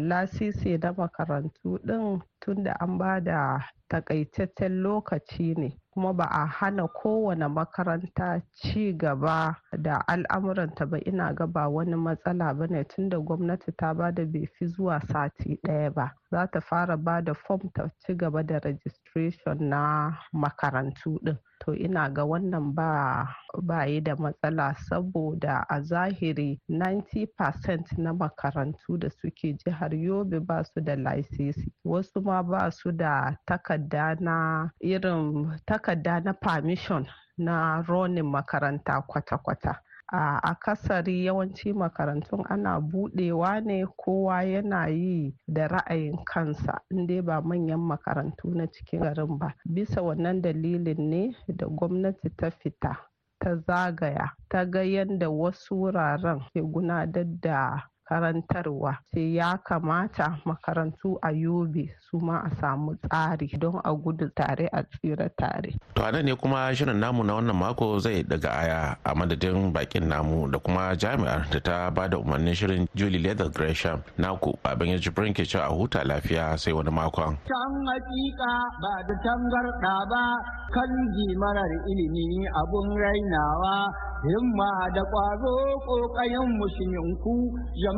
lasisi 0.08 0.78
na 0.82 0.94
makarantu 0.94 1.80
din 1.86 2.22
tunda 2.42 2.76
an 2.80 2.98
ba 2.98 3.20
da 3.20 3.60
takaitaccen 3.90 4.82
lokaci 4.84 5.56
ne 5.58 5.70
kuma 5.98 6.14
ba 6.14 6.26
a 6.32 6.46
hana 6.46 6.88
kowane 6.88 7.48
makaranta 7.48 8.40
ci 8.54 8.94
gaba 8.94 9.58
da 9.82 9.98
al'amuranta 10.08 10.86
ba. 10.86 10.98
Ina 11.00 11.34
ga 11.34 11.48
ba 11.48 11.68
wani 11.68 11.96
matsala 11.96 12.54
ba 12.54 12.68
ne 12.70 12.84
tunda 12.84 13.18
gwamnati 13.18 13.72
ta 13.78 13.94
ba 13.96 14.12
da 14.12 14.22
fi 14.46 14.66
zuwa 14.68 15.02
sati 15.12 15.58
ɗaya 15.66 15.90
ba. 15.94 16.14
Za 16.32 16.46
ta 16.52 16.60
fara 16.62 16.98
ba 16.98 17.22
da 17.22 17.34
fom 17.34 17.60
ta 17.74 17.90
ci 18.06 18.14
gaba 18.14 18.44
da 18.44 18.60
registration 18.60 19.58
na 19.70 20.14
makarantu 20.34 21.18
ɗin. 21.26 21.38
To 21.60 21.74
ina 21.76 22.10
ga 22.10 22.24
wannan 22.26 22.74
ba 22.76 23.28
ba 23.62 23.86
yi 23.86 24.02
da 24.02 24.16
matsala 24.16 24.76
saboda 24.90 25.66
a 25.70 25.82
zahiri 25.82 26.60
90% 26.70 27.98
na 27.98 28.14
makarantu 28.14 28.98
da 29.00 29.10
suke 29.10 29.54
jihar 29.54 29.94
yobe 29.96 30.40
ba 30.40 30.64
su 30.64 30.82
da 30.82 30.96
laisisi 30.96 31.72
wasu 31.86 32.22
ma 32.22 32.44
ba 32.44 32.72
su 32.72 32.92
da 32.92 33.36
takarda 33.46 34.16
na 34.20 34.70
irin 34.80 35.52
takarda 35.66 36.20
na 36.24 36.34
permission 36.34 37.06
na 37.38 37.82
ronin 37.88 38.26
makaranta 38.26 39.02
kwata-kwata. 39.02 39.82
A 40.12 40.40
akasari 40.44 41.26
yawanci 41.26 41.74
makarantun 41.74 42.46
ana 42.50 42.80
budewa 42.80 43.62
ne 43.62 43.86
kowa 43.98 44.44
yana 44.44 44.88
yi 44.88 45.36
da 45.48 45.68
ra'ayin 45.68 46.24
kansa 46.26 46.82
dai 47.08 47.22
ba 47.22 47.42
manyan 47.42 47.80
makarantu 47.80 48.56
na 48.56 48.68
cikin 48.68 49.00
garin 49.02 49.38
ba. 49.38 49.54
Bisa 49.66 50.02
wannan 50.02 50.42
dalilin 50.42 51.10
ne 51.10 51.36
da 51.48 51.68
gwamnati 51.68 52.30
ta 52.38 52.50
fita 52.52 52.96
ta 53.40 53.56
zagaya 53.56 54.32
ta 54.50 54.66
ga 54.66 54.82
yadda 54.84 55.30
wasu 55.30 55.76
wuraren 55.76 56.40
ke 56.54 56.62
gudanar 56.62 57.08
da 57.42 57.90
karantarwa 58.10 58.98
sai 59.14 59.36
ya 59.36 59.58
kamata 59.58 60.38
makarantu 60.46 61.20
a 61.22 61.32
yobe 61.32 61.90
su 62.10 62.18
ma 62.20 62.40
a 62.44 62.50
samu 62.62 62.96
tsari 63.04 63.48
don 63.60 63.82
a 63.84 63.92
gudu 63.94 64.30
tare 64.36 64.68
a 64.72 64.84
tsira 64.84 65.30
tare. 65.38 65.76
To 65.96 66.04
a 66.04 66.12
ne 66.24 66.36
kuma 66.36 66.72
shirin 66.74 67.00
namu 67.00 67.24
na 67.24 67.34
wannan 67.36 67.56
mako 67.56 68.00
zai 68.00 68.24
daga 68.24 68.50
aya 68.52 68.98
a 69.06 69.14
madadin 69.16 69.74
bakin 69.74 70.08
namu 70.08 70.48
da 70.52 70.58
kuma 70.60 70.96
jami'ar 70.96 71.50
da 71.52 71.60
ta 71.60 71.90
ba 71.92 72.08
da 72.08 72.18
umarnin 72.18 72.56
shirin 72.56 72.88
Julie 72.96 73.20
Leather 73.20 73.50
Gresham 73.50 74.02
naku 74.18 74.54
abin 74.64 74.92
ya 74.96 74.98
jibrin 74.98 75.34
ke 75.36 75.44
cewa 75.44 75.68
a 75.68 75.74
huta 75.76 76.04
lafiya 76.08 76.58
sai 76.58 76.72
wani 76.74 76.92
makon. 76.92 77.36
Can 77.44 77.74
hakika 77.92 78.52
ba 78.82 78.94
da 79.08 79.14
tangarɗa 79.24 79.96
ba 80.10 80.24
kan 80.72 80.92
marar 81.40 81.72
ilimi 81.92 82.48
abun 82.56 82.88
rainawa 82.96 83.88
himma 84.26 84.72
da 84.96 85.04
ƙwazo 85.14 85.56
ƙoƙayen 85.86 86.50
musulminku 86.58 87.36
jama'a 87.84 87.97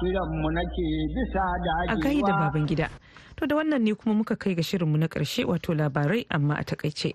kiranmu 0.00 0.48
nake 0.50 0.86
bisa 1.14 1.42
dagewa. 1.64 1.92
A 1.92 1.96
gaida 1.96 2.32
baban 2.32 2.66
gida. 2.66 2.88
To 3.36 3.46
da 3.46 3.54
wannan 3.56 3.82
ne 3.82 3.94
kuma 3.94 4.14
muka 4.14 4.36
kai 4.36 4.54
ga 4.54 4.62
shirinmu 4.62 4.98
na 4.98 5.06
ƙarshe 5.06 5.44
wato 5.46 5.74
labarai 5.74 6.26
amma 6.30 6.54
a 6.58 6.64
taƙaice. 6.64 7.14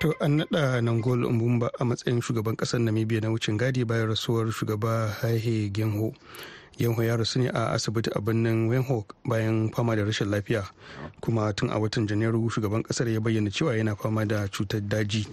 To 0.00 0.12
an 0.20 0.38
naɗa 0.38 0.80
Nangol 0.84 1.24
Mbumba 1.32 1.70
a 1.80 1.84
matsayin 1.84 2.20
shugaban 2.20 2.56
ƙasar 2.56 2.80
Namibia 2.80 3.20
na 3.22 3.28
wucin 3.30 3.56
gadi 3.56 3.84
bayan 3.84 4.08
rasuwar 4.08 4.52
shugaba 4.52 5.08
Haihe 5.22 5.72
Genho. 5.72 6.12
Genho 6.78 7.02
ya 7.02 7.16
rasu 7.16 7.38
ne 7.40 7.48
a 7.48 7.72
asibiti 7.72 8.10
a 8.14 8.20
birnin 8.20 8.68
Windhoek 8.68 9.14
bayan 9.24 9.70
fama 9.72 9.96
da 9.96 10.02
rashin 10.04 10.28
lafiya. 10.28 10.64
Kuma 11.20 11.52
tun 11.52 11.70
a 11.70 11.78
watan 11.80 12.06
Janairu 12.06 12.50
shugaban 12.50 12.82
ƙasar 12.84 13.08
ya 13.12 13.20
bayyana 13.20 13.50
cewa 13.50 13.76
yana 13.76 13.96
fama 13.96 14.24
da 14.26 14.46
cutar 14.48 14.80
daji. 14.80 15.26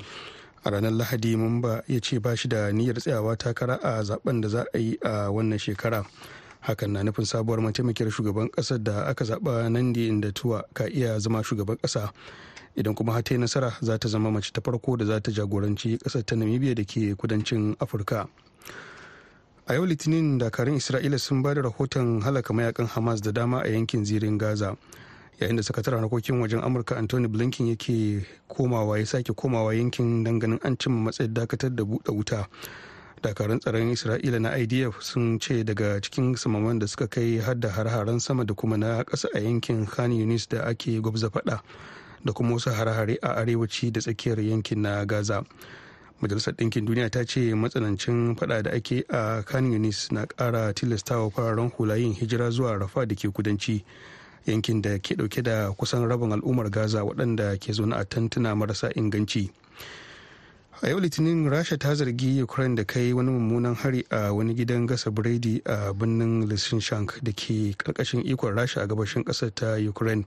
a 0.66 0.72
ranar 0.72 0.92
lahadi 0.92 1.36
mamba 1.36 1.84
ya 1.88 2.00
ce 2.00 2.20
ba 2.20 2.36
shi 2.38 2.48
da 2.48 2.72
niyyar 2.72 2.96
tsayawa 2.96 3.36
takara 3.38 3.76
a 3.84 4.00
zaɓen 4.04 4.42
da 4.42 4.48
za 4.48 4.66
a 4.74 4.78
yi 4.80 4.98
a 5.04 5.28
wannan 5.28 5.60
shekara 5.60 6.06
hakan 6.62 6.92
na 6.92 7.04
nufin 7.04 7.26
sabuwar 7.26 7.60
mataimakiyar 7.60 8.08
shugaban 8.12 8.48
ƙasar 8.52 8.80
da 8.84 9.04
aka 9.06 9.26
zaba 9.26 9.70
nandi 9.70 10.08
inda 10.08 10.32
tuwa 10.32 10.64
ka 10.74 10.88
iya 10.88 11.20
zama 11.20 11.44
shugaban 11.44 11.76
kasa 11.84 12.14
idan 12.78 12.96
kuma 12.96 13.20
ta 13.24 13.34
yi 13.36 13.40
nasara 13.44 13.76
za 13.82 13.98
ta 14.00 14.08
zama 14.08 14.32
mace 14.32 14.52
ta 14.54 14.62
farko 14.64 14.96
da 14.98 15.04
za 15.06 15.20
ta 15.20 15.32
jagoranci 15.32 15.98
ƙasar 16.00 16.24
ta 16.26 16.36
namibia 16.36 16.72
da 16.76 16.84
ke 16.88 17.12
kudancin 17.20 17.76
afirka 17.80 18.28
a 19.68 19.74
yau 19.74 19.86
litinin 19.86 20.38
dakarun 20.40 20.76
isra'ila 20.76 21.20
sun 21.20 21.42
ba 21.44 21.54
da 21.56 21.62
rahoton 21.62 22.22
halaka 22.22 22.54
mayaƙan 22.54 22.88
hamas 22.88 23.22
da 23.22 23.32
dama 23.32 23.60
a 23.62 23.68
yankin 23.70 24.06
zirin 24.06 24.38
gaza 24.38 24.76
yayin 25.40 25.56
da 25.56 25.64
sakataren 25.64 26.00
harkokin 26.04 26.40
wajen 26.42 26.60
amurka 26.64 26.98
anthony 26.98 27.28
blinken 27.28 27.68
yake 27.68 28.26
komawa 28.50 29.00
ya 29.00 29.06
sake 29.06 29.34
komawa 29.34 29.74
yankin 29.76 30.24
danganin 30.24 30.60
an 30.64 30.76
cimma 30.78 31.10
matsayin 31.12 31.34
dakatar 31.34 31.76
da 31.76 31.84
buɗe 31.84 32.12
wuta. 32.14 32.48
Dakarun 33.24 33.60
tsaron 33.60 33.88
isra'ila 33.96 34.40
na 34.42 34.50
idf 34.60 35.00
sun 35.02 35.40
ce 35.40 35.64
daga 35.64 36.02
cikin 36.02 36.36
samaman 36.36 36.80
da 36.80 36.86
suka 36.88 37.08
kai 37.08 37.38
har 37.40 37.56
da 37.56 37.70
har-haren 37.70 38.20
sama 38.20 38.44
da 38.46 38.54
kuma 38.54 38.78
na 38.78 39.04
ƙasa 39.04 39.28
a 39.34 39.40
yankin 39.40 39.86
khan 39.88 40.12
yunis 40.12 40.48
da 40.50 40.64
ake 40.68 41.00
gwabza 41.00 41.30
faɗa 41.32 41.62
da 42.26 42.34
kuma 42.34 42.56
wasu 42.60 42.72
har-hare 42.76 43.16
a 43.24 43.40
arewaci 43.40 43.92
da 43.94 44.02
tsakiyar 44.02 44.40
yankin 44.44 44.82
na 44.82 45.06
gaza. 45.06 45.44
Majalisar 46.24 46.54
ɗinkin 46.56 46.86
duniya 46.88 47.10
ta 47.12 47.26
ce 47.26 47.52
matsanancin 47.54 48.36
fada 48.40 48.64
da 48.64 48.72
ake 48.72 49.04
a 49.10 49.44
khan 49.44 49.72
yunis 49.72 50.12
na 50.12 50.26
ƙara 50.26 50.74
tilastawa 50.74 51.30
fararen 51.32 51.70
hula 51.76 51.98
yin 51.98 52.14
hijira 52.16 52.50
zuwa 52.50 52.80
rafa 52.80 53.06
da 53.06 53.16
ke 53.16 53.28
kudanci 53.28 53.84
yankin 54.48 54.82
da 54.82 54.98
ke 55.00 55.16
ɗauke 55.16 55.44
da 55.44 55.72
kusan 55.76 56.08
rabin 56.08 56.32
al'ummar 56.32 56.70
gaza 56.72 57.04
waɗanda 57.04 57.60
ke 57.60 57.74
zaune 57.74 57.94
a 57.96 58.06
tantuna 58.06 58.56
marasa 58.56 58.88
inganci. 58.96 59.52
A 60.82 60.90
yau 60.90 61.00
litinin 61.00 61.48
rasha 61.50 61.78
ta 61.78 61.96
zargi 61.96 62.42
ukraine 62.44 62.76
da 62.76 62.84
kai 62.84 63.14
wani 63.14 63.32
mummunan 63.32 63.76
hari 63.76 64.04
a 64.12 64.34
wani 64.34 64.56
gidan 64.56 64.88
gasa 64.88 65.12
biredi 65.12 65.62
a 65.66 65.94
birnin 65.94 66.48
lishinshank 66.48 67.20
da 67.24 67.32
ke 67.32 67.76
ƙarƙashin 67.78 68.24
ikon 68.26 68.56
rasha 68.56 68.82
a 68.84 68.88
gabashin 68.88 69.24
ƙasar 69.24 69.52
ta 69.56 69.76
ukraine. 69.80 70.26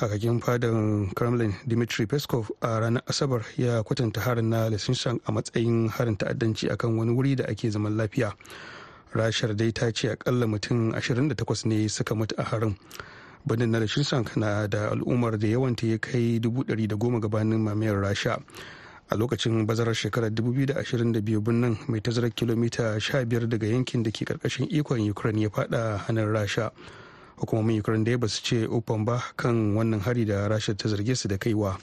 Kakakin 0.00 0.40
fadan 0.40 1.12
kremlin 1.12 1.52
dmitry 1.68 2.06
peskov 2.08 2.48
a 2.64 2.80
ranar 2.80 3.04
asabar 3.04 3.44
ya 3.60 3.82
kwatanta 3.84 4.20
harin 4.24 4.48
na 4.48 4.64
lishinshank 4.72 5.20
a 5.28 5.32
matsayin 5.32 5.92
harin 5.92 6.16
ta'addanci 6.16 6.72
akan 6.72 6.96
wani 6.96 7.12
wuri 7.12 7.36
da 7.36 7.44
ake 7.44 7.68
zaman 7.68 7.92
lafiya. 8.00 8.32
Rashar 9.12 9.52
dai 9.52 9.72
ta 9.76 9.92
ce 9.92 10.08
akalla 10.16 10.46
mutum 10.48 10.96
28 10.96 11.66
ne 11.68 11.84
suka 11.88 12.14
mutu 12.16 12.32
a 12.40 12.44
harin. 12.48 12.76
Birnin 13.44 13.68
na 13.70 13.84
shinsank 13.84 14.36
na 14.40 14.66
da 14.66 14.88
al'ummar 14.88 15.36
da 15.36 15.46
yawanta 15.48 15.84
ya 15.86 15.98
kai 15.98 16.40
goma 16.40 17.20
gabanin 17.20 17.60
mamayar 17.60 18.00
rasha. 18.00 18.40
A 19.12 19.16
lokacin 19.16 19.66
bazarar 19.66 19.92
shekarar 19.92 20.30
2022 20.32 21.44
birnin 21.44 21.76
mai 21.88 22.00
tazarar 22.00 22.32
kilomita 22.32 22.96
15 22.96 23.48
daga 23.52 23.66
yankin 23.68 24.02
da 24.02 24.10
ke 24.10 24.24
ƙarƙashin 24.24 24.64
ikon 24.72 25.04
ukraine 25.10 25.42
ya 25.42 25.50
fada 25.50 25.98
hannun 26.08 26.32
rasha. 26.32 26.72
Hukumomin 27.40 27.80
ukraine 27.80 28.04
da 28.04 28.10
ya 28.12 28.18
ba 28.18 28.28
su 28.28 28.42
ce 28.42 28.66
open 28.68 29.04
ba 29.04 29.22
kan 29.36 29.74
wannan 29.76 30.00
hari 30.00 30.24
da 30.24 30.48
rasha 30.48 30.74
ta 30.76 30.88
zarge 30.88 31.14
su 31.16 31.28
da 31.28 31.38
kaiwa. 31.38 31.78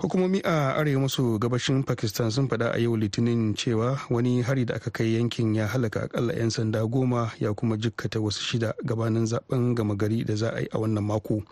Hukumomi 0.00 0.40
a 0.44 0.74
arewa 0.80 1.00
maso 1.02 1.38
gabashin 1.38 1.82
pakistan 1.84 2.30
sun 2.30 2.48
faɗa 2.48 2.72
a 2.72 2.78
yau 2.78 2.96
litinin 2.96 3.54
cewa 3.54 3.98
wani 4.10 4.40
hari 4.42 4.64
da 4.64 4.74
aka 4.74 4.90
kai 4.90 5.12
yankin 5.18 5.54
ya 5.54 5.66
halaka 5.66 6.02
akalla 6.08 6.32
'yan 6.32 6.50
sanda 6.50 6.86
goma 6.86 7.32
ya 7.40 7.52
kuma 7.52 7.76
jikkata 7.76 8.20
wasu 8.20 8.40
shida 8.42 8.72
gabanin 8.84 9.26
zaɓen 9.26 9.74
gama 9.74 9.94
gari 9.96 10.24
da 10.24 10.36
za 10.36 10.50
a 10.56 10.60
yi 10.60 10.68
a 10.72 10.78
wannan 10.78 11.04
mako. 11.04 11.42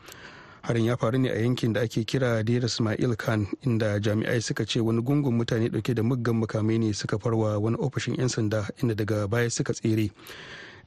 Harin 0.63 0.85
ya 0.85 0.97
faru 0.97 1.19
ne 1.19 1.29
a 1.29 1.39
yankin 1.43 1.73
da 1.73 1.81
ake 1.81 2.05
kira 2.09 2.43
dera 2.45 2.67
ismail 2.67 3.17
khan 3.17 3.47
inda 3.67 4.01
jami'ai 4.01 4.41
suka 4.41 4.65
ce 4.65 4.81
wani 4.81 5.03
gungun 5.03 5.35
mutane 5.37 5.69
ɗauke 5.69 5.95
da 5.95 6.03
muggan 6.03 6.41
makamai 6.41 6.79
ne 6.79 6.93
suka 6.93 7.19
farwa 7.19 7.59
wani 7.59 7.77
ofishin 7.77 8.15
'yan 8.17 8.29
sanda 8.29 8.65
inda 8.83 8.95
daga 8.95 9.29
baya 9.29 9.51
suka 9.51 9.73
tsere. 9.75 10.09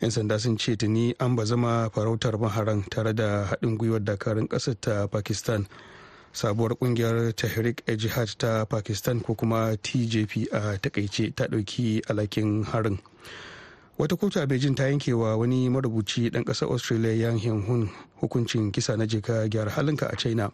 'Yan 0.02 0.12
sanda 0.12 0.40
sun 0.40 0.58
ce 0.58 0.76
tuni 0.76 1.14
an 1.20 1.36
ba 1.36 1.46
zama 1.46 1.90
farautar 1.94 2.34
maharan 2.40 2.82
tare 2.90 3.14
da 3.14 3.46
haɗin 3.46 3.78
gwiwar 3.78 4.00
dakarun 4.04 4.48
ƙasar 4.48 4.76
ta 4.82 5.08
pakistan. 5.08 5.68
Sabuwar 6.34 6.76
ƙungiyar 6.80 7.34
tahrik 7.36 7.84
e 7.86 7.96
jihad 7.98 8.30
ta 8.38 8.66
pakistan 8.66 9.22
ko 9.22 9.36
kuma 9.36 9.78
tjp 9.78 10.48
a 10.52 10.78
taƙaice 10.82 11.36
ta 11.36 11.46
ɗauki 11.48 12.02
alakin 12.10 12.64
harin. 12.66 12.98
Wata 14.02 14.16
kotu 14.16 14.40
a 14.42 14.48
beijing 14.48 14.74
ta 14.76 14.84
yanke 14.90 15.14
wa 15.14 15.38
wani 15.38 15.70
marubuci 15.70 16.30
dan 16.34 16.42
ƙasar 16.44 16.70
australia 16.74 17.14
yang 17.14 17.38
hun 17.62 17.86
hukuncin 18.18 18.72
kisa 18.74 18.98
na 18.98 19.06
jeka 19.06 19.46
gyara 19.50 19.70
halinka 19.72 20.10
a 20.10 20.16
china. 20.18 20.50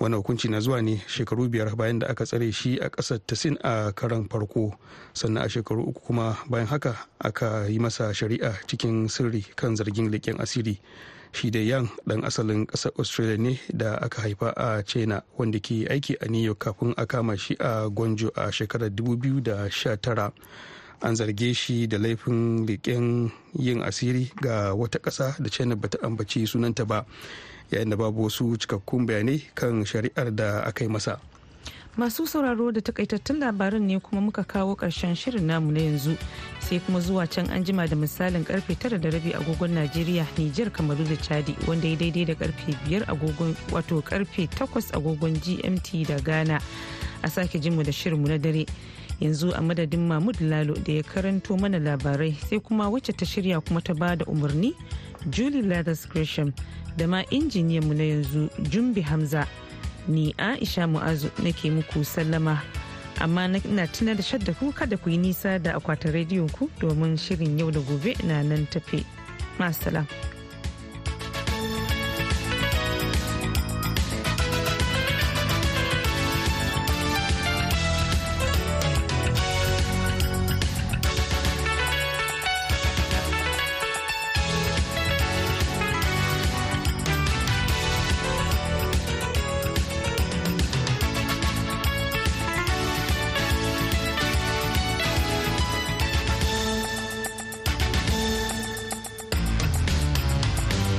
Wani 0.00 0.16
hukunci 0.16 0.48
na 0.50 0.58
zuwa 0.60 0.82
ne 0.82 0.98
shekaru 1.06 1.46
biyar 1.48 1.76
bayan 1.76 1.98
da 2.02 2.06
aka 2.10 2.24
tsare 2.26 2.50
shi 2.52 2.78
a 2.82 2.90
ƙasar 2.90 3.20
sin 3.36 3.54
a 3.62 3.92
karan 3.92 4.26
farko. 4.28 4.74
Sannan 5.14 5.44
a 5.44 5.48
shekaru 5.48 5.86
uku 5.88 6.00
kuma 6.02 6.36
bayan 6.50 6.66
haka 6.66 6.96
aka 7.22 7.66
yi 7.70 7.78
masa 7.78 8.10
shari'a 8.14 8.58
cikin 8.66 9.06
sirri 9.08 9.46
kan 9.54 9.76
zargin 9.78 10.10
leƙen 10.10 10.40
asiri. 10.42 10.78
Shi 11.32 11.50
da 11.50 11.58
yan 11.62 11.86
dan 12.06 12.22
asalin 12.26 12.66
ƙasar 12.66 12.90
australia 12.98 13.38
ne 13.38 13.60
da 13.70 13.94
aka 14.02 14.22
haifa 14.22 14.50
a 14.56 14.82
china 14.82 15.22
wanda 15.38 15.60
ke 15.62 15.86
aiki 15.86 16.16
a 16.20 16.26
new 16.26 16.42
york 16.42 16.58
kafin 16.58 16.94
a 16.98 17.06
kama 17.06 17.36
shi 17.38 17.54
a 17.60 17.86
gwanjo 17.90 18.30
a 18.34 18.50
shekarar 18.50 18.90
2019 18.90 20.32
an 21.02 21.14
zarge 21.16 21.54
shi 21.54 21.86
da 21.86 21.98
laifin 21.98 22.66
leƙen 22.66 23.30
yin 23.58 23.82
asiri 23.82 24.30
ga 24.42 24.74
wata 24.74 24.98
ƙasa 24.98 25.36
da 25.42 25.48
china 25.48 25.76
bata 25.76 25.98
ambaci 26.02 26.46
sunanta 26.46 26.84
ba 26.86 27.04
yayin 27.70 27.90
da 27.90 27.96
babu 27.96 28.24
wasu 28.24 28.56
cikakkun 28.58 29.06
bayanai 29.06 29.42
kan 29.54 29.84
shari'ar 29.84 30.34
da 30.34 30.60
aka 30.66 30.84
yi 30.84 30.90
masa. 30.90 31.20
Masu 31.96 32.26
sauraro 32.26 32.70
da 32.72 32.80
takaitattun 32.80 33.38
labaran 33.40 33.82
ne 33.82 33.98
kuma 34.00 34.20
muka 34.20 34.44
kawo 34.44 34.76
ƙarshen 34.76 35.14
shirin 35.16 35.42
namu 35.46 35.72
na 35.72 35.80
yanzu 35.80 36.16
sai 36.60 36.78
kuma 36.78 37.00
zuwa 37.00 37.26
can 37.28 37.50
an 37.50 37.64
jima 37.64 37.86
da 37.88 37.96
misalin 37.96 38.44
ƙarfe 38.44 38.78
tara 38.78 38.98
da 38.98 39.10
rabi 39.10 39.32
agogon 39.34 39.74
najeriya 39.74 40.24
nijar 40.38 40.70
kamaru 40.70 41.04
da 41.04 41.16
chadi 41.16 41.56
wanda 41.66 41.88
ya 41.88 41.96
daidai 41.96 42.24
da 42.26 42.34
ƙarfe 42.34 42.78
biyar 42.86 43.02
agogon 43.10 43.56
wato 43.70 44.02
ƙarfe 44.02 44.46
takwas 44.48 44.90
agogon 44.94 45.34
gmt 45.42 46.06
da 46.06 46.16
ghana. 46.20 46.60
A 47.22 47.28
sake 47.28 47.58
jinmu 47.60 47.82
da 47.84 47.90
shirinmu 47.92 48.28
na 48.28 48.38
dare. 48.38 48.64
Yanzu 49.20 49.52
a 49.56 49.60
madadin 49.62 50.06
mahmud 50.08 50.40
lalo 50.40 50.74
da 50.74 50.92
ya 50.92 51.02
karanto 51.02 51.56
mana 51.56 51.78
labarai 51.78 52.32
sai 52.48 52.60
kuma 52.60 52.88
wacce 52.90 53.12
ta 53.12 53.24
shirya 53.26 53.60
kuma 53.60 53.80
ta 53.80 53.94
ba 53.94 54.16
da 54.16 54.24
umarni 54.24 54.74
julie 55.30 55.62
lathers 55.62 56.06
gresham 56.08 56.52
da 56.96 57.06
ma 57.06 57.22
injiniyanmu 57.30 57.94
na 57.94 58.04
yanzu 58.04 58.48
jumbi 58.70 59.00
hamza 59.00 59.46
ni 60.08 60.34
aisha 60.38 60.86
mu'azu 60.86 61.30
nake 61.42 61.70
muku 61.70 62.04
sallama 62.04 62.62
amma 63.20 63.48
na 63.48 63.86
tuna 63.86 64.14
da 64.14 64.22
shadda 64.22 64.54
ku 64.58 64.72
kada 64.72 64.96
ku 64.96 65.10
yi 65.10 65.16
nisa 65.18 65.58
da 65.58 65.76
akwatin 65.76 66.12
rediyon 66.12 66.48
ku 66.52 66.70
domin 66.80 67.16
shirin 67.20 67.58
yau 67.58 67.70
da 67.70 67.80
gobe 67.80 68.16
na 68.24 68.42
nan 68.42 68.66
tafe. 68.66 69.04
Masalam. 69.58 70.06